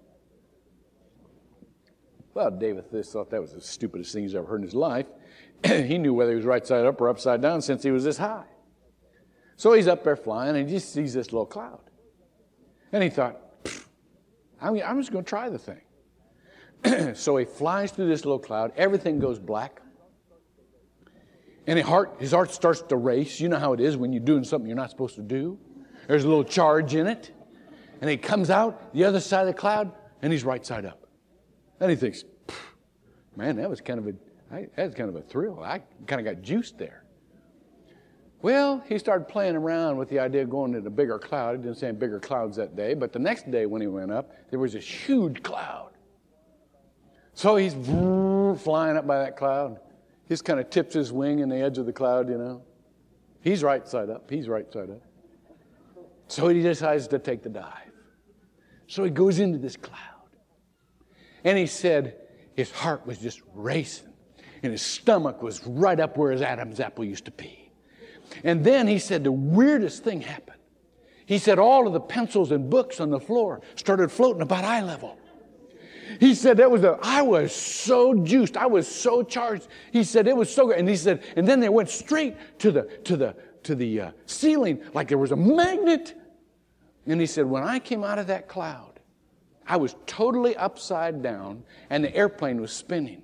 Well, 2.35 2.51
Davis 2.51 3.13
thought 3.13 3.31
that 3.31 3.41
was 3.41 3.53
the 3.53 3.61
stupidest 3.61 4.13
thing 4.13 4.23
he's 4.23 4.35
ever 4.35 4.47
heard 4.47 4.61
in 4.61 4.63
his 4.63 4.75
life. 4.75 5.07
he 5.65 5.99
knew 5.99 6.15
whether 6.15 6.31
he 6.31 6.37
was 6.37 6.45
right 6.45 6.65
side 6.67 6.87
up 6.87 7.01
or 7.01 7.09
upside 7.09 7.43
down 7.43 7.61
since 7.61 7.83
he 7.83 7.91
was 7.91 8.05
this 8.05 8.19
high. 8.19 8.47
So 9.57 9.73
he's 9.73 9.89
up 9.89 10.05
there 10.05 10.17
flying 10.17 10.57
and 10.57 10.69
he 10.69 10.75
just 10.75 10.93
sees 10.93 11.13
this 11.13 11.33
little 11.33 11.47
cloud. 11.47 11.81
And 12.93 13.03
he 13.03 13.11
thought, 13.11 13.39
I 14.61 14.71
mean, 14.71 14.83
I'm 14.87 14.99
just 14.99 15.13
going 15.13 15.25
to 15.25 15.29
try 15.29 15.49
the 15.49 15.59
thing. 15.59 17.15
so 17.15 17.37
he 17.37 17.45
flies 17.45 17.91
through 17.91 18.09
this 18.09 18.25
little 18.25 18.39
cloud. 18.39 18.73
Everything 18.77 19.19
goes 19.19 19.39
black. 19.39 19.83
And 21.67 21.79
his 21.79 21.87
heart, 21.87 22.17
his 22.19 22.33
heart 22.33 22.53
starts 22.53 22.83
to 22.83 22.97
race. 22.97 23.39
You 23.39 23.49
know 23.49 23.59
how 23.59 23.73
it 23.75 23.81
is 23.81 23.97
when 23.97 24.13
you're 24.13 24.25
doing 24.25 24.45
something 24.45 24.67
you're 24.67 24.77
not 24.77 24.91
supposed 24.91 25.17
to 25.17 25.23
do. 25.23 25.59
There's 26.07 26.25
a 26.25 26.29
little 26.29 26.45
charge 26.45 26.95
in 26.95 27.07
it. 27.07 27.33
And 28.01 28.09
he 28.09 28.17
comes 28.17 28.51
out 28.51 28.93
the 28.95 29.05
other 29.05 29.21
side 29.21 29.43
of 29.43 29.49
the 29.49 29.55
cloud, 29.55 29.93
and 30.23 30.33
he's 30.33 30.43
right 30.43 30.65
side 30.65 30.87
up. 30.87 31.00
And 31.81 31.91
he 31.91 31.97
thinks, 31.97 32.25
man, 33.37 33.57
that 33.57 33.69
was 33.69 33.81
kind 33.81 33.99
of 33.99 34.07
a, 34.07 34.55
I, 34.55 34.69
that 34.77 34.87
was 34.87 34.95
kind 34.95 35.09
of 35.09 35.17
a 35.17 35.23
thrill. 35.23 35.63
I 35.63 35.83
kind 36.07 36.27
of 36.27 36.35
got 36.35 36.43
juiced 36.43 36.79
there. 36.79 37.05
Well, 38.43 38.83
he 38.89 38.99
started 38.99 39.29
playing 39.29 39.57
around 39.57 39.99
with 39.99 40.09
the 40.09 40.19
idea 40.19 40.43
of 40.43 40.51
going 40.51 40.73
to 40.73 40.79
a 40.79 40.91
bigger 40.91 41.19
cloud. 41.19 41.57
He 41.57 41.63
didn't 41.63 41.77
say 41.77 41.91
bigger 41.91 42.19
clouds 42.21 42.57
that 42.57 42.75
day, 42.75 42.95
but 42.95 43.13
the 43.13 43.19
next 43.19 43.51
day 43.51 43.67
when 43.67 43.83
he 43.83 43.87
went 43.87 44.11
up, 44.11 44.33
there 44.51 44.59
was 44.59 44.73
this 44.73 44.87
huge 44.87 45.43
cloud. 45.43 45.91
So 47.35 47.57
he's 47.57 47.75
flying 47.75 48.97
up 48.97 49.07
by 49.07 49.19
that 49.19 49.37
cloud. 49.37 49.79
He 50.25 50.29
just 50.31 50.45
kind 50.45 50.59
of 50.59 50.71
tips 50.71 50.95
his 50.95 51.13
wing 51.13 51.41
in 51.41 51.49
the 51.49 51.57
edge 51.57 51.79
of 51.79 51.87
the 51.87 51.93
cloud, 51.93 52.29
you 52.29 52.39
know. 52.39 52.63
He's 53.43 53.63
right 53.63 53.87
side 53.87 54.11
up. 54.11 54.29
He's 54.31 54.49
right 54.49 54.71
side 54.73 54.91
up. 54.91 55.03
So 56.29 56.49
he 56.49 56.63
decides 56.63 57.09
to 57.09 57.19
take 57.19 57.43
the 57.43 57.49
dive. 57.49 57.93
So 58.87 59.05
he 59.05 59.11
goes 59.11 59.39
into 59.39 59.59
this 59.59 59.77
cloud. 59.77 60.10
And 61.45 61.57
he 61.57 61.67
said 61.67 62.17
his 62.55 62.71
heart 62.71 63.07
was 63.07 63.19
just 63.19 63.41
racing, 63.55 64.13
and 64.63 64.73
his 64.73 64.83
stomach 64.83 65.43
was 65.43 65.65
right 65.67 65.99
up 65.99 66.17
where 66.17 66.33
his 66.33 66.43
Adam's 66.43 66.81
apple 66.81 67.05
used 67.05 67.25
to 67.27 67.31
be. 67.31 67.71
And 68.45 68.65
then 68.65 68.87
he 68.87 68.99
said 68.99 69.25
the 69.25 69.33
weirdest 69.33 70.05
thing 70.05 70.21
happened. 70.21 70.59
He 71.27 71.39
said 71.39 71.59
all 71.59 71.87
of 71.87 71.93
the 71.93 72.01
pencils 72.01 72.51
and 72.51 72.69
books 72.69 73.01
on 73.01 73.11
the 73.11 73.21
floor 73.21 73.61
started 73.77 74.11
floating 74.11 74.43
about 74.43 74.65
eye 74.65 74.83
level. 74.83 75.17
He 76.19 76.35
said 76.35 76.57
that 76.57 76.71
was 76.71 76.85
I 77.03 77.23
was 77.23 77.55
so 77.55 78.15
juiced. 78.15 78.57
I 78.57 78.67
was 78.67 78.89
so 78.89 79.23
charged. 79.23 79.69
He 79.93 80.03
said 80.03 80.27
it 80.27 80.37
was 80.37 80.53
so 80.53 80.67
good. 80.67 80.79
And 80.79 80.89
he 80.89 80.97
said, 80.97 81.23
and 81.37 81.47
then 81.47 81.61
they 81.61 81.69
went 81.69 81.89
straight 81.89 82.37
to 82.59 82.73
the, 82.73 82.83
to 83.05 83.17
the, 83.17 83.37
to 83.63 83.77
the 83.77 84.01
uh, 84.01 84.11
ceiling 84.27 84.83
like 84.93 85.07
there 85.07 85.19
was 85.19 85.31
a 85.31 85.37
magnet. 85.37 86.21
And 87.07 87.21
he 87.21 87.27
said, 87.27 87.47
when 87.47 87.63
I 87.63 87.79
came 87.79 88.03
out 88.03 88.19
of 88.19 88.27
that 88.27 88.49
cloud, 88.49 88.90
I 89.71 89.77
was 89.77 89.95
totally 90.05 90.57
upside 90.57 91.23
down 91.23 91.63
and 91.91 92.03
the 92.03 92.13
airplane 92.13 92.61
was 92.61 92.73
spinning. 92.73 93.23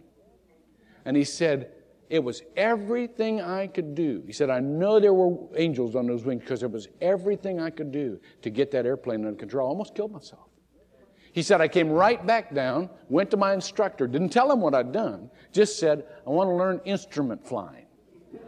And 1.04 1.16
he 1.16 1.24
said, 1.24 1.72
it 2.08 2.22
was 2.22 2.40
everything 2.56 3.40
I 3.40 3.66
could 3.66 3.96
do. 3.96 4.22
He 4.24 4.32
said, 4.32 4.48
I 4.48 4.60
know 4.60 5.00
there 5.00 5.12
were 5.12 5.36
angels 5.56 5.96
on 5.96 6.06
those 6.06 6.24
wings 6.24 6.42
because 6.42 6.62
it 6.62 6.70
was 6.70 6.86
everything 7.00 7.60
I 7.60 7.70
could 7.70 7.90
do 7.90 8.20
to 8.42 8.50
get 8.50 8.70
that 8.70 8.86
airplane 8.86 9.26
under 9.26 9.36
control. 9.36 9.66
I 9.66 9.70
almost 9.70 9.96
killed 9.96 10.12
myself. 10.12 10.46
He 11.32 11.42
said, 11.42 11.60
I 11.60 11.66
came 11.66 11.90
right 11.90 12.24
back 12.24 12.54
down, 12.54 12.90
went 13.08 13.32
to 13.32 13.36
my 13.36 13.52
instructor, 13.52 14.06
didn't 14.06 14.28
tell 14.28 14.52
him 14.52 14.60
what 14.60 14.72
I'd 14.72 14.92
done, 14.92 15.32
just 15.50 15.80
said, 15.80 16.04
I 16.24 16.30
want 16.30 16.48
to 16.48 16.54
learn 16.54 16.80
instrument 16.84 17.44
flying. 17.44 17.86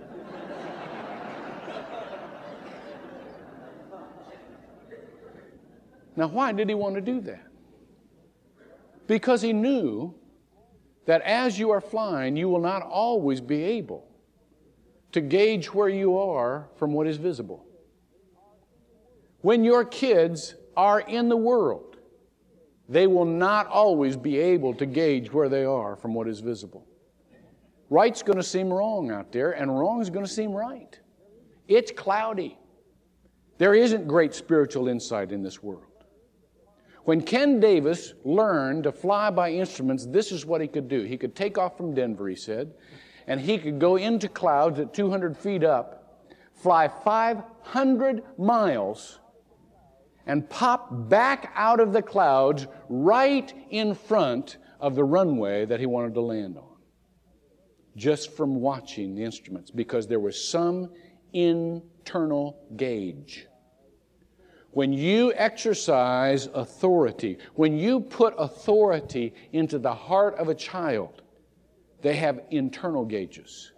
now, 6.16 6.28
why 6.28 6.52
did 6.52 6.68
he 6.68 6.76
want 6.76 6.94
to 6.94 7.00
do 7.00 7.20
that? 7.22 7.47
Because 9.08 9.42
he 9.42 9.52
knew 9.52 10.14
that 11.06 11.22
as 11.22 11.58
you 11.58 11.70
are 11.70 11.80
flying, 11.80 12.36
you 12.36 12.48
will 12.48 12.60
not 12.60 12.82
always 12.82 13.40
be 13.40 13.64
able 13.64 14.06
to 15.12 15.20
gauge 15.20 15.72
where 15.72 15.88
you 15.88 16.18
are 16.18 16.68
from 16.76 16.92
what 16.92 17.06
is 17.06 17.16
visible. 17.16 17.64
When 19.40 19.64
your 19.64 19.84
kids 19.84 20.54
are 20.76 21.00
in 21.00 21.30
the 21.30 21.36
world, 21.36 21.96
they 22.88 23.06
will 23.06 23.24
not 23.24 23.66
always 23.66 24.16
be 24.16 24.36
able 24.36 24.74
to 24.74 24.84
gauge 24.84 25.32
where 25.32 25.48
they 25.48 25.64
are 25.64 25.96
from 25.96 26.12
what 26.12 26.28
is 26.28 26.40
visible. 26.40 26.86
Right's 27.88 28.22
going 28.22 28.36
to 28.36 28.42
seem 28.42 28.70
wrong 28.70 29.10
out 29.10 29.32
there, 29.32 29.52
and 29.52 29.76
wrong's 29.76 30.10
going 30.10 30.24
to 30.24 30.30
seem 30.30 30.52
right. 30.52 30.98
It's 31.66 31.90
cloudy. 31.90 32.58
There 33.56 33.74
isn't 33.74 34.06
great 34.06 34.34
spiritual 34.34 34.88
insight 34.88 35.32
in 35.32 35.42
this 35.42 35.62
world. 35.62 35.87
When 37.08 37.22
Ken 37.22 37.58
Davis 37.58 38.12
learned 38.22 38.84
to 38.84 38.92
fly 38.92 39.30
by 39.30 39.50
instruments, 39.50 40.04
this 40.04 40.30
is 40.30 40.44
what 40.44 40.60
he 40.60 40.68
could 40.68 40.88
do. 40.88 41.04
He 41.04 41.16
could 41.16 41.34
take 41.34 41.56
off 41.56 41.74
from 41.74 41.94
Denver, 41.94 42.28
he 42.28 42.36
said, 42.36 42.74
and 43.26 43.40
he 43.40 43.56
could 43.56 43.78
go 43.78 43.96
into 43.96 44.28
clouds 44.28 44.78
at 44.78 44.92
200 44.92 45.34
feet 45.34 45.64
up, 45.64 46.26
fly 46.52 46.86
500 46.86 48.24
miles, 48.36 49.20
and 50.26 50.50
pop 50.50 51.08
back 51.08 51.50
out 51.54 51.80
of 51.80 51.94
the 51.94 52.02
clouds 52.02 52.66
right 52.90 53.54
in 53.70 53.94
front 53.94 54.58
of 54.78 54.94
the 54.94 55.04
runway 55.04 55.64
that 55.64 55.80
he 55.80 55.86
wanted 55.86 56.12
to 56.12 56.20
land 56.20 56.58
on. 56.58 56.76
Just 57.96 58.36
from 58.36 58.56
watching 58.56 59.14
the 59.14 59.24
instruments, 59.24 59.70
because 59.70 60.06
there 60.08 60.20
was 60.20 60.46
some 60.50 60.92
internal 61.32 62.68
gauge. 62.76 63.47
When 64.78 64.92
you 64.92 65.32
exercise 65.34 66.46
authority, 66.54 67.38
when 67.56 67.76
you 67.76 67.98
put 67.98 68.32
authority 68.38 69.34
into 69.52 69.76
the 69.76 69.92
heart 69.92 70.36
of 70.36 70.48
a 70.48 70.54
child, 70.54 71.20
they 72.00 72.14
have 72.14 72.42
internal 72.52 73.04
gauges. 73.04 73.72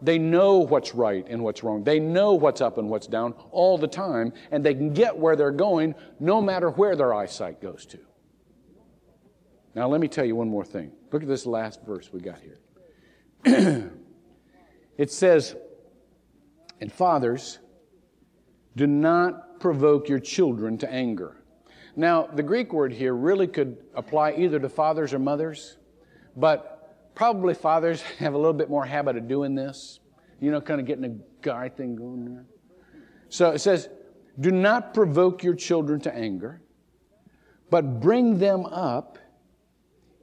They 0.00 0.18
know 0.18 0.58
what's 0.58 0.96
right 0.96 1.24
and 1.28 1.44
what's 1.44 1.62
wrong. 1.62 1.84
They 1.84 2.00
know 2.00 2.32
what's 2.32 2.60
up 2.60 2.76
and 2.76 2.90
what's 2.90 3.06
down 3.06 3.34
all 3.52 3.78
the 3.78 3.86
time, 3.86 4.32
and 4.50 4.66
they 4.66 4.74
can 4.74 4.92
get 4.92 5.16
where 5.16 5.36
they're 5.36 5.52
going 5.52 5.94
no 6.18 6.42
matter 6.42 6.70
where 6.70 6.96
their 6.96 7.14
eyesight 7.14 7.62
goes 7.62 7.86
to. 7.86 8.00
Now, 9.76 9.86
let 9.86 10.00
me 10.00 10.08
tell 10.08 10.24
you 10.24 10.34
one 10.34 10.48
more 10.48 10.64
thing. 10.64 10.90
Look 11.12 11.22
at 11.22 11.28
this 11.28 11.46
last 11.46 11.84
verse 11.86 12.12
we 12.12 12.18
got 12.18 12.40
here. 12.40 13.92
it 14.98 15.12
says, 15.12 15.54
And 16.80 16.92
fathers, 16.92 17.60
do 18.74 18.88
not 18.88 19.51
provoke 19.62 20.08
your 20.08 20.18
children 20.18 20.76
to 20.76 20.92
anger. 20.92 21.36
Now, 21.94 22.26
the 22.26 22.42
Greek 22.42 22.72
word 22.72 22.92
here 22.92 23.14
really 23.14 23.46
could 23.46 23.76
apply 23.94 24.32
either 24.32 24.58
to 24.58 24.68
fathers 24.68 25.14
or 25.14 25.20
mothers, 25.20 25.76
but 26.36 27.14
probably 27.14 27.54
fathers 27.54 28.02
have 28.18 28.34
a 28.34 28.36
little 28.36 28.52
bit 28.52 28.68
more 28.68 28.84
habit 28.84 29.16
of 29.16 29.28
doing 29.28 29.54
this, 29.54 30.00
you 30.40 30.50
know, 30.50 30.60
kind 30.60 30.80
of 30.80 30.86
getting 30.86 31.04
a 31.04 31.14
guy 31.42 31.68
thing 31.68 31.94
going 31.94 32.24
there. 32.24 32.44
So 33.28 33.52
it 33.52 33.60
says, 33.60 33.88
Do 34.40 34.50
not 34.50 34.94
provoke 34.94 35.44
your 35.44 35.54
children 35.54 36.00
to 36.00 36.14
anger, 36.14 36.60
but 37.70 38.00
bring 38.00 38.38
them 38.38 38.66
up 38.66 39.16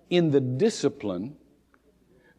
in 0.10 0.32
the 0.32 0.42
discipline. 0.42 1.38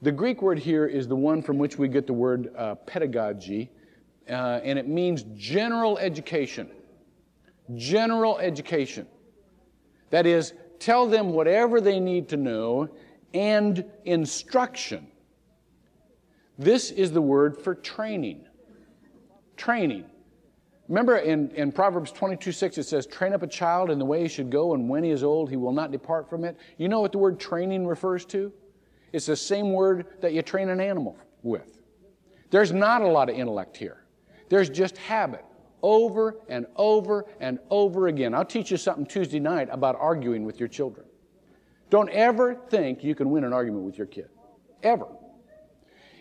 The 0.03 0.13
Greek 0.13 0.43
word 0.43 0.59
here 0.59 0.87
is 0.87 1.09
the 1.09 1.17
one 1.17 1.41
from 1.41 1.57
which 1.57 1.79
we 1.79 1.89
get 1.89 2.07
the 2.07 2.13
word 2.13 2.53
uh, 2.57 2.75
pedagogy, 2.75 3.71
uh, 4.29 4.61
and 4.63 4.79
it 4.79 4.87
means 4.87 5.25
general 5.35 5.97
education 5.97 6.71
general 7.77 8.39
education. 8.39 9.07
That 10.11 10.27
is, 10.27 10.53
tell 10.79 11.07
them 11.07 11.31
whatever 11.31 11.81
they 11.81 12.01
need 12.01 12.29
to 12.31 12.37
know 12.37 12.89
and 13.33 13.85
instruction. 14.05 15.07
This 16.59 16.91
is 16.91 17.13
the 17.13 17.23
word 17.23 17.57
for 17.57 17.75
training. 17.75 18.45
Training. 19.57 20.05
Remember 20.89 21.19
in, 21.19 21.51
in 21.53 21.71
Proverbs 21.71 22.11
22 22.11 22.51
6, 22.51 22.79
it 22.79 22.83
says, 22.83 23.07
Train 23.07 23.33
up 23.33 23.43
a 23.43 23.47
child 23.47 23.91
in 23.91 23.99
the 23.99 24.05
way 24.05 24.23
he 24.23 24.29
should 24.29 24.51
go, 24.51 24.75
and 24.75 24.89
when 24.89 25.05
he 25.05 25.11
is 25.11 25.23
old, 25.23 25.49
he 25.49 25.57
will 25.57 25.73
not 25.73 25.93
depart 25.93 26.29
from 26.29 26.45
it. 26.45 26.59
You 26.79 26.89
know 26.89 27.01
what 27.01 27.13
the 27.13 27.19
word 27.19 27.39
training 27.39 27.87
refers 27.87 28.25
to? 28.27 28.53
It's 29.13 29.27
the 29.27 29.37
same 29.37 29.73
word 29.73 30.07
that 30.21 30.33
you 30.33 30.43
train 30.43 30.69
an 30.69 30.81
animal 30.81 31.17
with. 31.43 31.81
There's 32.51 32.73
not 32.73 33.03
a 33.03 33.07
lot 33.07 33.31
of 33.31 33.37
intellect 33.37 33.77
here, 33.77 34.05
there's 34.49 34.69
just 34.69 34.97
habit 34.99 35.45
over 35.83 36.37
and 36.49 36.67
over 36.77 37.27
and 37.41 37.59
over 37.71 38.09
again. 38.09 38.35
I'll 38.35 38.45
teach 38.45 38.71
you 38.71 38.77
something 38.77 39.07
Tuesday 39.07 39.41
night 39.41 39.69
about 39.71 39.97
arguing 39.99 40.45
with 40.45 40.59
your 40.59 40.69
children. 40.69 41.07
Don't 41.91 42.09
ever 42.11 42.55
think 42.55 43.03
you 43.03 43.15
can 43.15 43.31
win 43.31 43.45
an 43.45 43.53
argument 43.53 43.85
with 43.85 43.99
your 43.99 44.07
kid. 44.07 44.29
Ever. 44.83 45.07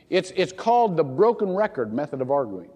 It's, 0.09 0.31
it's 0.35 0.51
called 0.51 0.97
the 0.97 1.03
broken 1.03 1.53
record 1.53 1.93
method 1.93 2.21
of 2.21 2.31
arguing. 2.31 2.69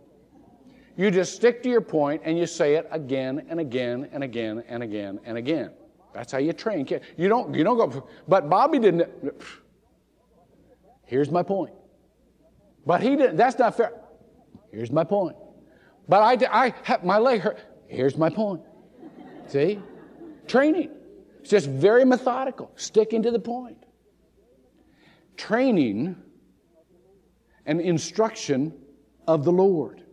You 0.95 1.09
just 1.09 1.33
stick 1.33 1.63
to 1.63 1.69
your 1.69 1.81
point 1.81 2.21
and 2.23 2.37
you 2.37 2.45
say 2.45 2.75
it 2.75 2.87
again 2.91 3.47
and 3.49 3.59
again 3.59 4.09
and 4.11 4.23
again 4.23 4.63
and 4.67 4.83
again 4.83 5.19
and 5.25 5.37
again. 5.37 5.71
That's 6.13 6.31
how 6.31 6.37
you 6.37 6.53
train 6.53 6.85
kids. 6.85 7.03
You 7.17 7.27
don't, 7.27 7.55
you 7.55 7.63
don't 7.63 7.77
go, 7.77 8.07
but 8.27 8.49
Bobby 8.49 8.77
didn't. 8.77 9.09
Here's 11.05 11.31
my 11.31 11.41
point. 11.41 11.73
But 12.85 13.01
he 13.01 13.15
didn't, 13.15 13.37
that's 13.37 13.57
not 13.57 13.75
fair. 13.75 13.93
Here's 14.71 14.91
my 14.91 15.03
point. 15.03 15.35
But 16.07 16.43
I, 16.51 16.73
I 16.87 16.97
my 17.03 17.17
leg 17.17 17.41
hurt. 17.41 17.59
Here's 17.87 18.17
my 18.17 18.29
point. 18.29 18.61
See? 19.47 19.79
Training. 20.47 20.89
It's 21.39 21.49
just 21.49 21.67
very 21.67 22.05
methodical, 22.05 22.71
sticking 22.75 23.23
to 23.23 23.31
the 23.31 23.39
point. 23.39 23.77
Training 25.37 26.15
and 27.65 27.81
instruction 27.81 28.73
of 29.27 29.43
the 29.43 29.51
Lord. 29.51 30.03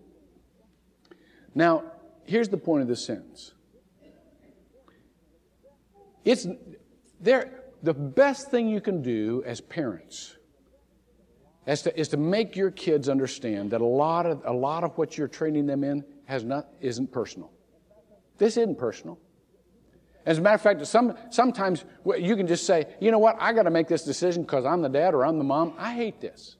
Now, 1.54 1.84
here's 2.24 2.48
the 2.48 2.56
point 2.56 2.82
of 2.82 2.88
this 2.88 3.04
sentence. 3.04 3.54
It's 6.24 6.46
there, 7.20 7.64
the 7.82 7.94
best 7.94 8.50
thing 8.50 8.68
you 8.68 8.80
can 8.80 9.02
do 9.02 9.42
as 9.46 9.60
parents 9.60 10.36
is 11.66 11.82
to, 11.82 11.98
is 11.98 12.08
to 12.08 12.16
make 12.16 12.56
your 12.56 12.70
kids 12.70 13.08
understand 13.08 13.70
that 13.70 13.80
a 13.80 13.86
lot 13.86 14.26
of 14.26 14.42
a 14.44 14.52
lot 14.52 14.84
of 14.84 14.96
what 14.96 15.18
you're 15.18 15.28
training 15.28 15.66
them 15.66 15.84
in 15.84 16.04
has 16.24 16.44
not 16.44 16.68
isn't 16.80 17.12
personal. 17.12 17.50
This 18.38 18.56
isn't 18.56 18.78
personal. 18.78 19.18
As 20.26 20.38
a 20.38 20.40
matter 20.40 20.54
of 20.54 20.60
fact, 20.60 20.86
some, 20.86 21.16
sometimes 21.30 21.84
you 22.18 22.36
can 22.36 22.46
just 22.46 22.66
say, 22.66 22.86
you 23.00 23.10
know 23.10 23.18
what, 23.18 23.36
I 23.38 23.52
got 23.52 23.62
to 23.62 23.70
make 23.70 23.88
this 23.88 24.04
decision 24.04 24.42
because 24.42 24.64
I'm 24.64 24.82
the 24.82 24.88
dad 24.88 25.14
or 25.14 25.24
I'm 25.24 25.38
the 25.38 25.44
mom. 25.44 25.74
I 25.78 25.94
hate 25.94 26.20
this. 26.20 26.56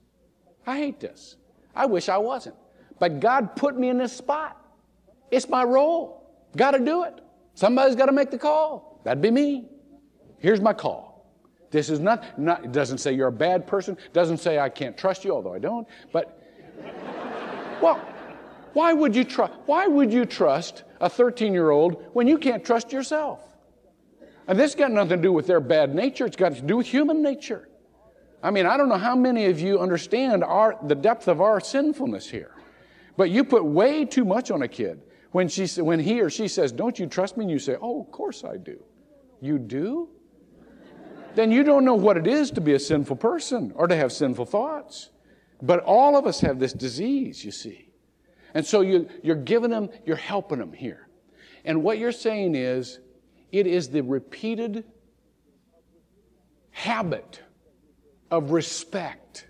I 0.65 0.77
hate 0.77 0.99
this. 0.99 1.37
I 1.75 1.85
wish 1.85 2.09
I 2.09 2.17
wasn't. 2.17 2.55
But 2.99 3.19
God 3.19 3.55
put 3.55 3.77
me 3.77 3.89
in 3.89 3.97
this 3.97 4.13
spot. 4.13 4.57
It's 5.29 5.47
my 5.47 5.63
role. 5.63 6.31
Got 6.57 6.71
to 6.71 6.79
do 6.79 7.03
it. 7.03 7.21
Somebody's 7.53 7.95
got 7.95 8.07
to 8.07 8.11
make 8.11 8.31
the 8.31 8.37
call. 8.37 8.99
That'd 9.03 9.21
be 9.21 9.31
me. 9.31 9.69
Here's 10.39 10.61
my 10.61 10.73
call. 10.73 11.10
This 11.71 11.89
is 11.89 11.99
not, 11.99 12.37
not, 12.37 12.65
it 12.65 12.71
doesn't 12.71 12.99
say 12.99 13.13
you're 13.13 13.29
a 13.29 13.31
bad 13.31 13.65
person, 13.65 13.97
doesn't 14.13 14.37
say 14.37 14.59
I 14.59 14.69
can't 14.69 14.97
trust 14.97 15.23
you, 15.23 15.33
although 15.33 15.53
I 15.53 15.59
don't, 15.59 15.87
but, 16.11 16.37
well, 17.81 17.99
why 18.73 18.93
would 18.93 19.15
you 19.15 19.23
trust, 19.23 19.53
why 19.65 19.87
would 19.87 20.11
you 20.11 20.25
trust 20.25 20.83
a 20.99 21.09
13 21.09 21.53
year 21.53 21.71
old 21.71 22.03
when 22.13 22.27
you 22.27 22.37
can't 22.37 22.63
trust 22.63 22.91
yourself? 22.91 23.39
And 24.47 24.59
this 24.59 24.75
got 24.75 24.91
nothing 24.91 25.09
to 25.09 25.17
do 25.17 25.31
with 25.31 25.47
their 25.47 25.61
bad 25.61 25.95
nature, 25.95 26.25
it's 26.25 26.35
got 26.35 26.55
to 26.55 26.61
do 26.61 26.77
with 26.77 26.87
human 26.87 27.21
nature. 27.21 27.69
I 28.43 28.51
mean, 28.51 28.65
I 28.65 28.75
don't 28.75 28.89
know 28.89 28.97
how 28.97 29.15
many 29.15 29.45
of 29.45 29.59
you 29.59 29.79
understand 29.79 30.43
our, 30.43 30.77
the 30.83 30.95
depth 30.95 31.27
of 31.27 31.41
our 31.41 31.59
sinfulness 31.59 32.29
here. 32.29 32.55
But 33.15 33.29
you 33.29 33.43
put 33.43 33.63
way 33.63 34.03
too 34.03 34.25
much 34.25 34.51
on 34.51 34.63
a 34.63 34.67
kid. 34.67 35.01
When, 35.31 35.47
she, 35.47 35.67
when 35.81 35.99
he 35.99 36.21
or 36.21 36.29
she 36.29 36.47
says, 36.47 36.71
Don't 36.71 36.97
you 36.97 37.07
trust 37.07 37.37
me? 37.37 37.45
And 37.45 37.51
you 37.51 37.59
say, 37.59 37.77
Oh, 37.79 38.01
of 38.01 38.11
course 38.11 38.43
I 38.43 38.57
do. 38.57 38.83
You 39.41 39.59
do? 39.59 40.09
Then 41.35 41.51
you 41.51 41.63
don't 41.63 41.85
know 41.85 41.95
what 41.95 42.17
it 42.17 42.27
is 42.27 42.51
to 42.51 42.61
be 42.61 42.73
a 42.73 42.79
sinful 42.79 43.17
person 43.17 43.71
or 43.75 43.87
to 43.87 43.95
have 43.95 44.11
sinful 44.11 44.45
thoughts. 44.45 45.09
But 45.61 45.83
all 45.83 46.17
of 46.17 46.25
us 46.25 46.41
have 46.41 46.59
this 46.59 46.73
disease, 46.73 47.45
you 47.45 47.51
see. 47.51 47.89
And 48.53 48.65
so 48.65 48.81
you, 48.81 49.07
you're 49.23 49.35
giving 49.35 49.69
them, 49.69 49.89
you're 50.05 50.15
helping 50.15 50.59
them 50.59 50.73
here. 50.73 51.07
And 51.63 51.83
what 51.83 51.99
you're 51.99 52.11
saying 52.11 52.55
is, 52.55 52.99
it 53.51 53.67
is 53.67 53.89
the 53.89 54.01
repeated 54.01 54.85
habit 56.71 57.41
of 58.31 58.51
respect 58.51 59.47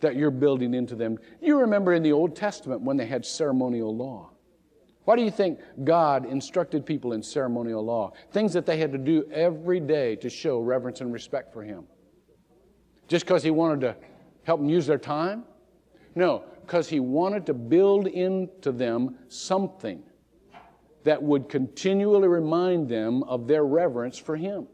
that 0.00 0.16
you're 0.16 0.30
building 0.30 0.74
into 0.74 0.94
them. 0.94 1.18
You 1.40 1.60
remember 1.60 1.92
in 1.92 2.02
the 2.02 2.12
Old 2.12 2.36
Testament 2.36 2.82
when 2.82 2.96
they 2.96 3.06
had 3.06 3.24
ceremonial 3.24 3.96
law. 3.96 4.29
Why 5.10 5.16
do 5.16 5.24
you 5.24 5.30
think 5.32 5.58
God 5.82 6.24
instructed 6.24 6.86
people 6.86 7.14
in 7.14 7.22
ceremonial 7.24 7.84
law? 7.84 8.12
Things 8.30 8.52
that 8.52 8.64
they 8.64 8.76
had 8.76 8.92
to 8.92 8.98
do 8.98 9.28
every 9.32 9.80
day 9.80 10.14
to 10.14 10.30
show 10.30 10.60
reverence 10.60 11.00
and 11.00 11.12
respect 11.12 11.52
for 11.52 11.64
Him. 11.64 11.82
Just 13.08 13.24
because 13.24 13.42
He 13.42 13.50
wanted 13.50 13.80
to 13.80 13.96
help 14.44 14.60
them 14.60 14.68
use 14.68 14.86
their 14.86 14.98
time? 14.98 15.42
No, 16.14 16.44
because 16.60 16.88
He 16.88 17.00
wanted 17.00 17.44
to 17.46 17.54
build 17.54 18.06
into 18.06 18.70
them 18.70 19.16
something 19.26 20.00
that 21.02 21.20
would 21.20 21.48
continually 21.48 22.28
remind 22.28 22.88
them 22.88 23.24
of 23.24 23.48
their 23.48 23.64
reverence 23.64 24.16
for 24.16 24.36
Him. 24.36 24.68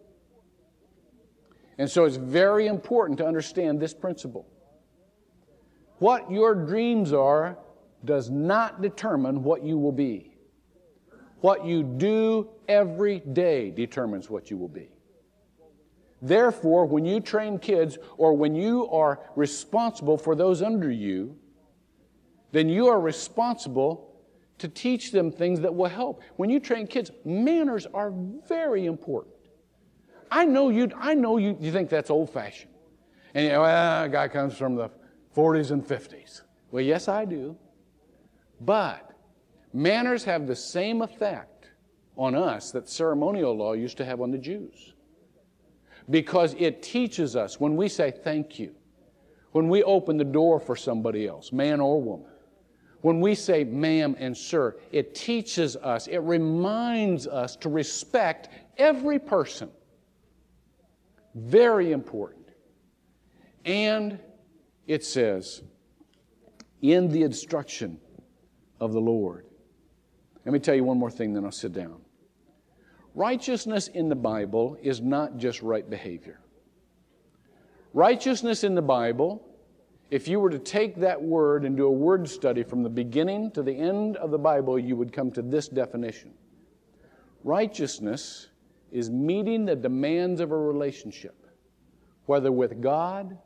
And 1.79 1.91
so 1.91 2.05
it's 2.05 2.17
very 2.17 2.67
important 2.67 3.17
to 3.21 3.27
understand 3.27 3.81
this 3.81 3.95
principle. 3.95 4.47
What 5.99 6.31
your 6.31 6.55
dreams 6.55 7.15
are 7.15 7.57
does 8.07 8.31
not 8.31 8.81
determine 8.81 9.43
what 9.43 9.63
you 9.63 9.77
will 9.77 9.93
be. 9.93 10.33
What 11.41 11.67
you 11.67 11.83
do 11.83 12.49
every 12.69 13.21
day 13.21 13.71
determines 13.71 14.31
what 14.31 14.51
you 14.51 14.57
will 14.57 14.69
be. 14.69 14.89
Therefore, 16.23 16.87
when 16.87 17.05
you 17.05 17.21
train 17.21 17.59
kids 17.59 17.99
or 18.17 18.35
when 18.35 18.55
you 18.55 18.89
are 18.89 19.21
responsible 19.37 20.17
for 20.17 20.35
those 20.35 20.63
under 20.63 20.91
you, 20.91 21.37
then 22.53 22.69
you 22.69 22.87
are 22.89 22.99
responsible 22.99 24.15
to 24.59 24.69
teach 24.69 25.13
them 25.13 25.31
things 25.31 25.61
that 25.61 25.75
will 25.75 25.91
help. 25.91 26.23
When 26.37 26.49
you 26.49 26.59
train 26.59 26.87
kids, 26.87 27.11
manners 27.25 27.87
are 27.93 28.13
very 28.49 28.87
important. 28.87 29.35
I 30.31 30.47
know 30.47 30.71
you, 30.71 30.91
I 30.97 31.15
know 31.15 31.37
you, 31.37 31.57
you 31.61 31.71
think 31.71 31.91
that's 31.91 32.11
old 32.11 32.31
fashioned. 32.31 32.73
And 33.35 33.45
you 33.45 33.53
know, 33.53 33.63
well, 33.63 34.05
a 34.05 34.09
guy 34.09 34.29
comes 34.29 34.57
from 34.57 34.75
the 34.75 34.91
40s 35.37 35.71
and 35.71 35.87
50s. 35.87 36.41
Well, 36.71 36.83
yes, 36.83 37.09
I 37.09 37.27
do. 37.27 37.57
But 38.61 39.13
manners 39.73 40.25
have 40.25 40.47
the 40.47 40.57
same 40.57 41.03
effect 41.03 41.69
on 42.17 42.35
us 42.35 42.71
that 42.73 42.89
ceremonial 42.89 43.57
law 43.57 43.75
used 43.75 43.97
to 43.99 44.05
have 44.05 44.21
on 44.21 44.31
the 44.31 44.39
Jews. 44.39 44.95
Because 46.09 46.55
it 46.59 46.83
teaches 46.83 47.37
us 47.37 47.61
when 47.61 47.77
we 47.77 47.89
say 47.89 48.11
thank 48.11 48.59
you, 48.59 48.75
when 49.53 49.69
we 49.69 49.83
open 49.83 50.17
the 50.17 50.25
door 50.25 50.61
for 50.61 50.77
somebody 50.77 51.27
else, 51.27 51.53
man 51.53 51.81
or 51.81 52.01
woman, 52.01 52.31
when 53.03 53.21
we 53.21 53.35
say 53.35 53.65
ma'am 53.65 54.17
and 54.19 54.37
sir, 54.37 54.77
it 54.93 55.15
teaches 55.15 55.77
us, 55.77 56.07
it 56.07 56.19
reminds 56.19 57.27
us 57.27 57.57
to 57.57 57.69
respect 57.69 58.49
every 58.79 59.19
person 59.19 59.71
very 61.37 61.93
important. 61.93 62.49
And 63.65 64.19
it 64.87 65.05
says, 65.05 65.63
in 66.81 67.09
the 67.09 67.23
instruction 67.23 68.01
of 68.81 68.93
the 68.93 69.01
Lord. 69.01 69.47
Let 70.45 70.53
me 70.53 70.59
tell 70.59 70.75
you 70.75 70.85
one 70.85 70.99
more 70.99 71.11
thing, 71.11 71.33
then 71.33 71.45
I'll 71.45 71.53
sit 71.53 71.73
down. 71.73 72.01
Righteousness 73.15 73.89
in 73.89 74.09
the 74.09 74.15
Bible 74.17 74.77
is 74.83 75.01
not 75.01 75.39
just 75.39 75.63
right 75.63 75.89
behavior. 75.89 76.41
Righteousness 77.95 78.63
in 78.63 78.75
the 78.75 78.83
Bible, 78.83 79.43
if 80.11 80.29
you 80.29 80.39
were 80.39 80.51
to 80.51 80.59
take 80.59 80.97
that 80.97 81.21
word 81.21 81.65
and 81.65 81.77
do 81.77 81.87
a 81.87 81.91
word 81.91 82.29
study 82.29 82.63
from 82.63 82.83
the 82.83 82.91
beginning 82.91 83.51
to 83.53 83.63
the 83.63 83.73
end 83.73 84.19
of 84.19 84.31
the 84.31 84.39
Bible, 84.39 84.79
you 84.79 84.97
would 84.97 85.13
come 85.13 85.31
to 85.33 85.43
this 85.43 85.69
definition 85.69 86.35
Righteousness 87.43 88.49
is 88.91 89.09
meeting 89.09 89.65
the 89.65 89.77
demands 89.77 90.41
of 90.41 90.51
a 90.51 90.57
relationship, 90.57 91.47
whether 92.27 92.51
with 92.51 92.81
God 92.81 93.39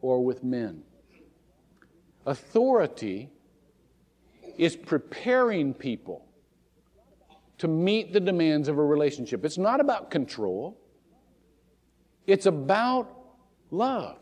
or 0.00 0.24
with 0.24 0.44
men. 0.44 0.84
Authority 2.24 3.30
is 4.58 4.76
preparing 4.76 5.74
people 5.74 6.26
to 7.58 7.68
meet 7.68 8.12
the 8.12 8.20
demands 8.20 8.68
of 8.68 8.78
a 8.78 8.84
relationship. 8.84 9.44
It's 9.44 9.58
not 9.58 9.80
about 9.80 10.10
control, 10.10 10.80
it's 12.26 12.46
about 12.46 13.08
love, 13.70 14.18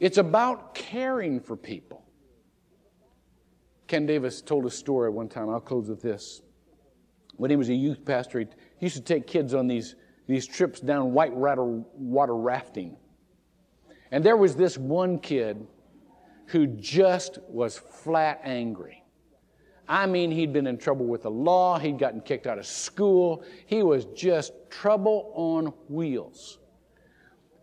it's 0.00 0.18
about 0.18 0.74
caring 0.74 1.40
for 1.40 1.56
people. 1.56 2.04
Ken 3.86 4.06
Davis 4.06 4.40
told 4.40 4.64
a 4.64 4.70
story 4.70 5.10
one 5.10 5.28
time. 5.28 5.50
I'll 5.50 5.60
close 5.60 5.88
with 5.88 6.00
this. 6.00 6.40
When 7.36 7.50
he 7.50 7.56
was 7.56 7.68
a 7.68 7.74
youth 7.74 8.04
pastor, 8.04 8.40
he 8.40 8.46
used 8.80 8.96
to 8.96 9.02
take 9.02 9.26
kids 9.26 9.54
on 9.54 9.66
these 9.66 9.96
these 10.26 10.46
trips 10.46 10.80
down 10.80 11.12
white 11.12 11.34
water 11.34 12.34
rafting. 12.34 12.96
And 14.10 14.24
there 14.24 14.36
was 14.36 14.54
this 14.54 14.78
one 14.78 15.18
kid 15.18 15.66
who 16.46 16.66
just 16.66 17.38
was 17.48 17.78
flat 17.78 18.40
angry. 18.44 19.02
I 19.88 20.06
mean, 20.06 20.30
he'd 20.30 20.52
been 20.52 20.66
in 20.66 20.78
trouble 20.78 21.06
with 21.06 21.22
the 21.22 21.30
law, 21.30 21.78
he'd 21.78 21.98
gotten 21.98 22.20
kicked 22.20 22.46
out 22.46 22.58
of 22.58 22.66
school, 22.66 23.44
he 23.66 23.82
was 23.82 24.04
just 24.06 24.52
trouble 24.70 25.32
on 25.34 25.66
wheels. 25.88 26.58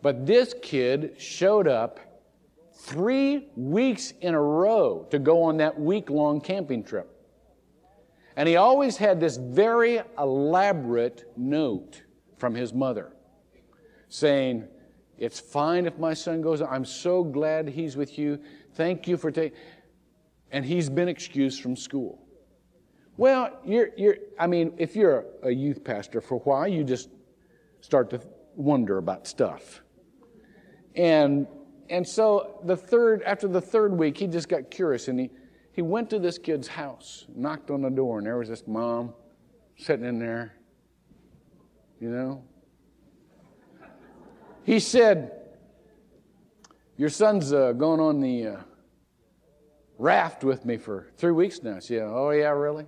But 0.01 0.25
this 0.25 0.53
kid 0.61 1.15
showed 1.17 1.67
up 1.67 1.99
three 2.73 3.49
weeks 3.55 4.13
in 4.21 4.33
a 4.33 4.41
row 4.41 5.07
to 5.11 5.19
go 5.19 5.43
on 5.43 5.57
that 5.57 5.79
week 5.79 6.09
long 6.09 6.39
camping 6.39 6.83
trip. 6.83 7.09
And 8.35 8.47
he 8.47 8.55
always 8.55 8.95
had 8.95 9.19
this 9.19 9.35
very 9.35 10.01
elaborate 10.17 11.25
note 11.35 12.03
from 12.37 12.55
his 12.55 12.73
mother 12.73 13.11
saying, 14.07 14.65
It's 15.17 15.39
fine 15.39 15.85
if 15.85 15.97
my 15.97 16.13
son 16.13 16.41
goes. 16.41 16.61
I'm 16.61 16.85
so 16.85 17.23
glad 17.23 17.67
he's 17.67 17.97
with 17.97 18.17
you. 18.17 18.39
Thank 18.79 19.09
you 19.09 19.17
for 19.17 19.29
taking. 19.29 19.57
And 20.53 20.63
he's 20.63 20.89
been 20.89 21.09
excused 21.09 21.61
from 21.61 21.75
school. 21.75 22.25
Well, 23.17 23.59
you're, 23.65 23.89
you're, 23.97 24.15
I 24.39 24.47
mean, 24.47 24.71
if 24.77 24.95
you're 24.95 25.25
a 25.43 25.51
youth 25.51 25.83
pastor 25.83 26.21
for 26.21 26.35
a 26.35 26.37
while, 26.37 26.65
you 26.65 26.85
just 26.85 27.09
start 27.81 28.09
to 28.11 28.21
wonder 28.55 28.97
about 28.97 29.27
stuff. 29.27 29.81
And, 30.95 31.45
and 31.89 32.07
so 32.07 32.61
the 32.63 32.77
third, 32.77 33.21
after 33.23 33.49
the 33.49 33.59
third 33.59 33.91
week, 33.91 34.17
he 34.17 34.27
just 34.27 34.47
got 34.47 34.71
curious 34.71 35.09
and 35.09 35.19
he, 35.19 35.29
he 35.73 35.81
went 35.81 36.09
to 36.11 36.17
this 36.17 36.37
kid's 36.37 36.69
house, 36.69 37.25
knocked 37.35 37.71
on 37.71 37.81
the 37.81 37.89
door, 37.89 38.19
and 38.19 38.27
there 38.27 38.37
was 38.37 38.47
this 38.47 38.63
mom 38.65 39.13
sitting 39.75 40.05
in 40.05 40.19
there, 40.19 40.53
you 41.99 42.07
know. 42.09 42.45
He 44.63 44.79
said, 44.79 45.33
Your 46.95 47.09
son's 47.09 47.51
uh, 47.51 47.73
going 47.73 47.99
on 47.99 48.21
the 48.21 48.47
uh, 48.47 48.57
raft 49.99 50.43
with 50.43 50.65
me 50.65 50.77
for 50.77 51.07
three 51.17 51.31
weeks 51.31 51.62
now. 51.62 51.79
She 51.79 51.95
said, 51.95 52.07
Oh, 52.07 52.31
yeah, 52.31 52.49
really? 52.49 52.88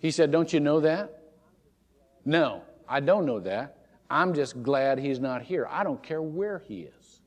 He 0.00 0.10
said, 0.10 0.32
Don't 0.32 0.52
you 0.52 0.58
know 0.58 0.80
that? 0.80 1.22
No, 2.24 2.62
I 2.88 2.98
don't 2.98 3.26
know 3.26 3.38
that. 3.40 3.76
I'm 4.10 4.34
just 4.34 4.62
glad 4.62 4.98
he's 4.98 5.20
not 5.20 5.42
here. 5.42 5.68
I 5.70 5.84
don't 5.84 6.02
care 6.02 6.22
where 6.22 6.58
he 6.66 6.80
is. 6.80 7.20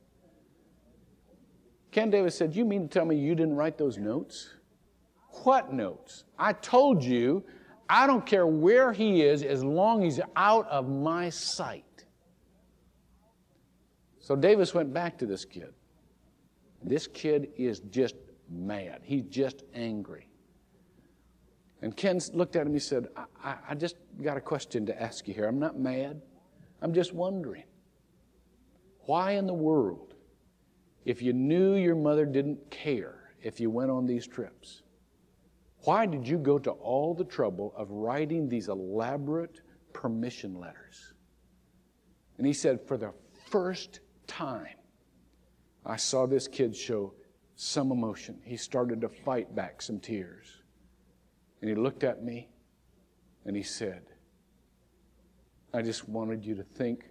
Ken 1.92 2.10
Davis 2.10 2.36
said, 2.36 2.54
You 2.54 2.64
mean 2.64 2.82
to 2.82 2.88
tell 2.88 3.06
me 3.06 3.16
you 3.16 3.34
didn't 3.34 3.56
write 3.56 3.78
those 3.78 3.96
notes? 3.96 4.50
What 5.44 5.72
notes? 5.72 6.24
I 6.38 6.52
told 6.52 7.02
you 7.02 7.44
I 7.88 8.06
don't 8.06 8.26
care 8.26 8.46
where 8.46 8.92
he 8.92 9.22
is 9.22 9.42
as 9.42 9.62
long 9.62 10.04
as 10.04 10.16
he's 10.16 10.24
out 10.34 10.68
of 10.68 10.88
my 10.88 11.30
sight. 11.30 11.84
So 14.18 14.36
Davis 14.36 14.74
went 14.74 14.92
back 14.92 15.18
to 15.18 15.26
this 15.26 15.44
kid. 15.44 15.72
This 16.84 17.06
kid 17.06 17.48
is 17.56 17.80
just 17.80 18.16
mad. 18.48 19.00
He's 19.02 19.24
just 19.24 19.62
angry. 19.74 20.28
And 21.80 21.96
Ken 21.96 22.20
looked 22.32 22.54
at 22.54 22.62
him 22.62 22.68
and 22.68 22.76
he 22.76 22.80
said, 22.80 23.08
I, 23.16 23.24
I, 23.42 23.56
I 23.70 23.74
just 23.74 23.96
got 24.22 24.36
a 24.36 24.40
question 24.40 24.86
to 24.86 25.02
ask 25.02 25.26
you 25.26 25.34
here. 25.34 25.46
I'm 25.46 25.58
not 25.58 25.78
mad. 25.78 26.22
I'm 26.80 26.94
just 26.94 27.12
wondering 27.12 27.64
why 29.06 29.32
in 29.32 29.46
the 29.46 29.54
world, 29.54 30.14
if 31.04 31.22
you 31.22 31.32
knew 31.32 31.74
your 31.74 31.96
mother 31.96 32.24
didn't 32.24 32.70
care 32.70 33.34
if 33.42 33.58
you 33.58 33.68
went 33.68 33.90
on 33.90 34.06
these 34.06 34.26
trips, 34.26 34.82
why 35.84 36.06
did 36.06 36.26
you 36.26 36.38
go 36.38 36.58
to 36.58 36.70
all 36.70 37.12
the 37.12 37.24
trouble 37.24 37.74
of 37.76 37.90
writing 37.90 38.48
these 38.48 38.68
elaborate 38.68 39.60
permission 39.92 40.54
letters? 40.54 41.14
And 42.38 42.46
he 42.46 42.52
said, 42.52 42.80
For 42.86 42.96
the 42.96 43.12
first 43.50 44.00
time, 44.28 44.76
I 45.84 45.96
saw 45.96 46.26
this 46.26 46.46
kid 46.46 46.76
show 46.76 47.14
some 47.56 47.90
emotion. 47.90 48.40
He 48.44 48.56
started 48.56 49.00
to 49.00 49.08
fight 49.08 49.54
back 49.54 49.82
some 49.82 49.98
tears. 49.98 50.62
And 51.60 51.68
he 51.68 51.76
looked 51.76 52.04
at 52.04 52.22
me 52.22 52.48
and 53.44 53.56
he 53.56 53.62
said, 53.62 54.02
I 55.74 55.82
just 55.82 56.08
wanted 56.08 56.44
you 56.44 56.54
to 56.56 56.62
think 56.62 57.04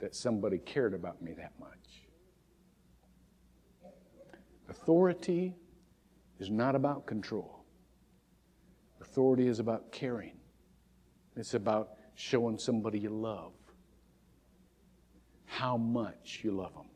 that 0.00 0.14
somebody 0.14 0.58
cared 0.58 0.94
about 0.94 1.22
me 1.22 1.32
that 1.34 1.52
much. 1.60 1.68
Authority 4.68 5.54
is 6.40 6.50
not 6.50 6.74
about 6.74 7.06
control. 7.06 7.64
Authority 9.00 9.46
is 9.46 9.58
about 9.58 9.92
caring. 9.92 10.36
It's 11.36 11.54
about 11.54 11.90
showing 12.14 12.58
somebody 12.58 12.98
you 12.98 13.10
love 13.10 13.52
how 15.46 15.76
much 15.76 16.40
you 16.42 16.50
love 16.50 16.72
them. 16.72 16.86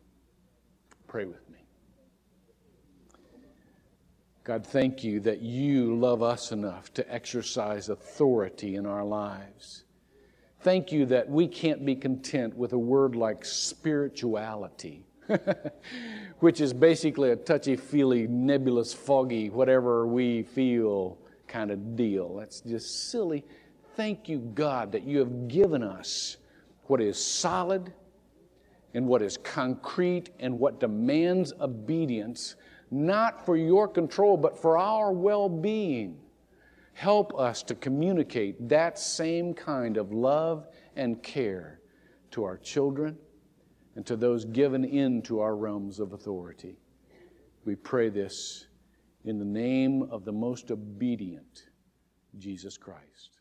Pray 1.06 1.24
with 1.24 1.48
me. 1.50 1.58
God, 4.44 4.64
thank 4.64 5.02
you 5.02 5.18
that 5.20 5.40
you 5.40 5.96
love 5.96 6.22
us 6.22 6.52
enough 6.52 6.94
to 6.94 7.12
exercise 7.12 7.88
authority 7.88 8.76
in 8.76 8.86
our 8.86 9.04
lives. 9.04 9.84
Thank 10.60 10.92
you 10.92 11.06
that 11.06 11.28
we 11.28 11.48
can't 11.48 11.84
be 11.84 11.96
content 11.96 12.56
with 12.56 12.72
a 12.72 12.78
word 12.78 13.16
like 13.16 13.44
spirituality, 13.44 15.04
which 16.38 16.60
is 16.60 16.72
basically 16.72 17.30
a 17.30 17.36
touchy 17.36 17.76
feely, 17.76 18.26
nebulous, 18.26 18.94
foggy, 18.94 19.50
whatever 19.50 20.06
we 20.06 20.42
feel 20.44 21.18
kind 21.48 21.70
of 21.70 21.96
deal. 21.96 22.36
That's 22.36 22.60
just 22.60 23.10
silly. 23.10 23.44
Thank 23.96 24.28
you, 24.28 24.38
God, 24.38 24.92
that 24.92 25.02
you 25.02 25.18
have 25.18 25.48
given 25.48 25.82
us 25.82 26.36
what 26.84 27.00
is 27.00 27.22
solid 27.22 27.92
and 28.94 29.06
what 29.06 29.22
is 29.22 29.36
concrete 29.36 30.30
and 30.38 30.58
what 30.58 30.80
demands 30.80 31.52
obedience, 31.60 32.56
not 32.90 33.44
for 33.44 33.56
your 33.56 33.88
control, 33.88 34.36
but 34.36 34.60
for 34.60 34.78
our 34.78 35.12
well 35.12 35.48
being. 35.48 36.18
Help 36.94 37.38
us 37.38 37.62
to 37.62 37.74
communicate 37.74 38.68
that 38.68 38.98
same 38.98 39.52
kind 39.52 39.98
of 39.98 40.12
love 40.12 40.66
and 40.96 41.22
care 41.22 41.80
to 42.30 42.42
our 42.42 42.56
children 42.56 43.18
and 43.96 44.06
to 44.06 44.16
those 44.16 44.44
given 44.46 44.84
into 44.84 45.40
our 45.40 45.56
realms 45.56 46.00
of 46.00 46.12
authority. 46.12 46.78
We 47.64 47.74
pray 47.74 48.08
this 48.08 48.66
in 49.24 49.38
the 49.38 49.44
name 49.44 50.04
of 50.04 50.24
the 50.24 50.32
most 50.32 50.70
obedient 50.70 51.64
Jesus 52.38 52.78
Christ. 52.78 53.35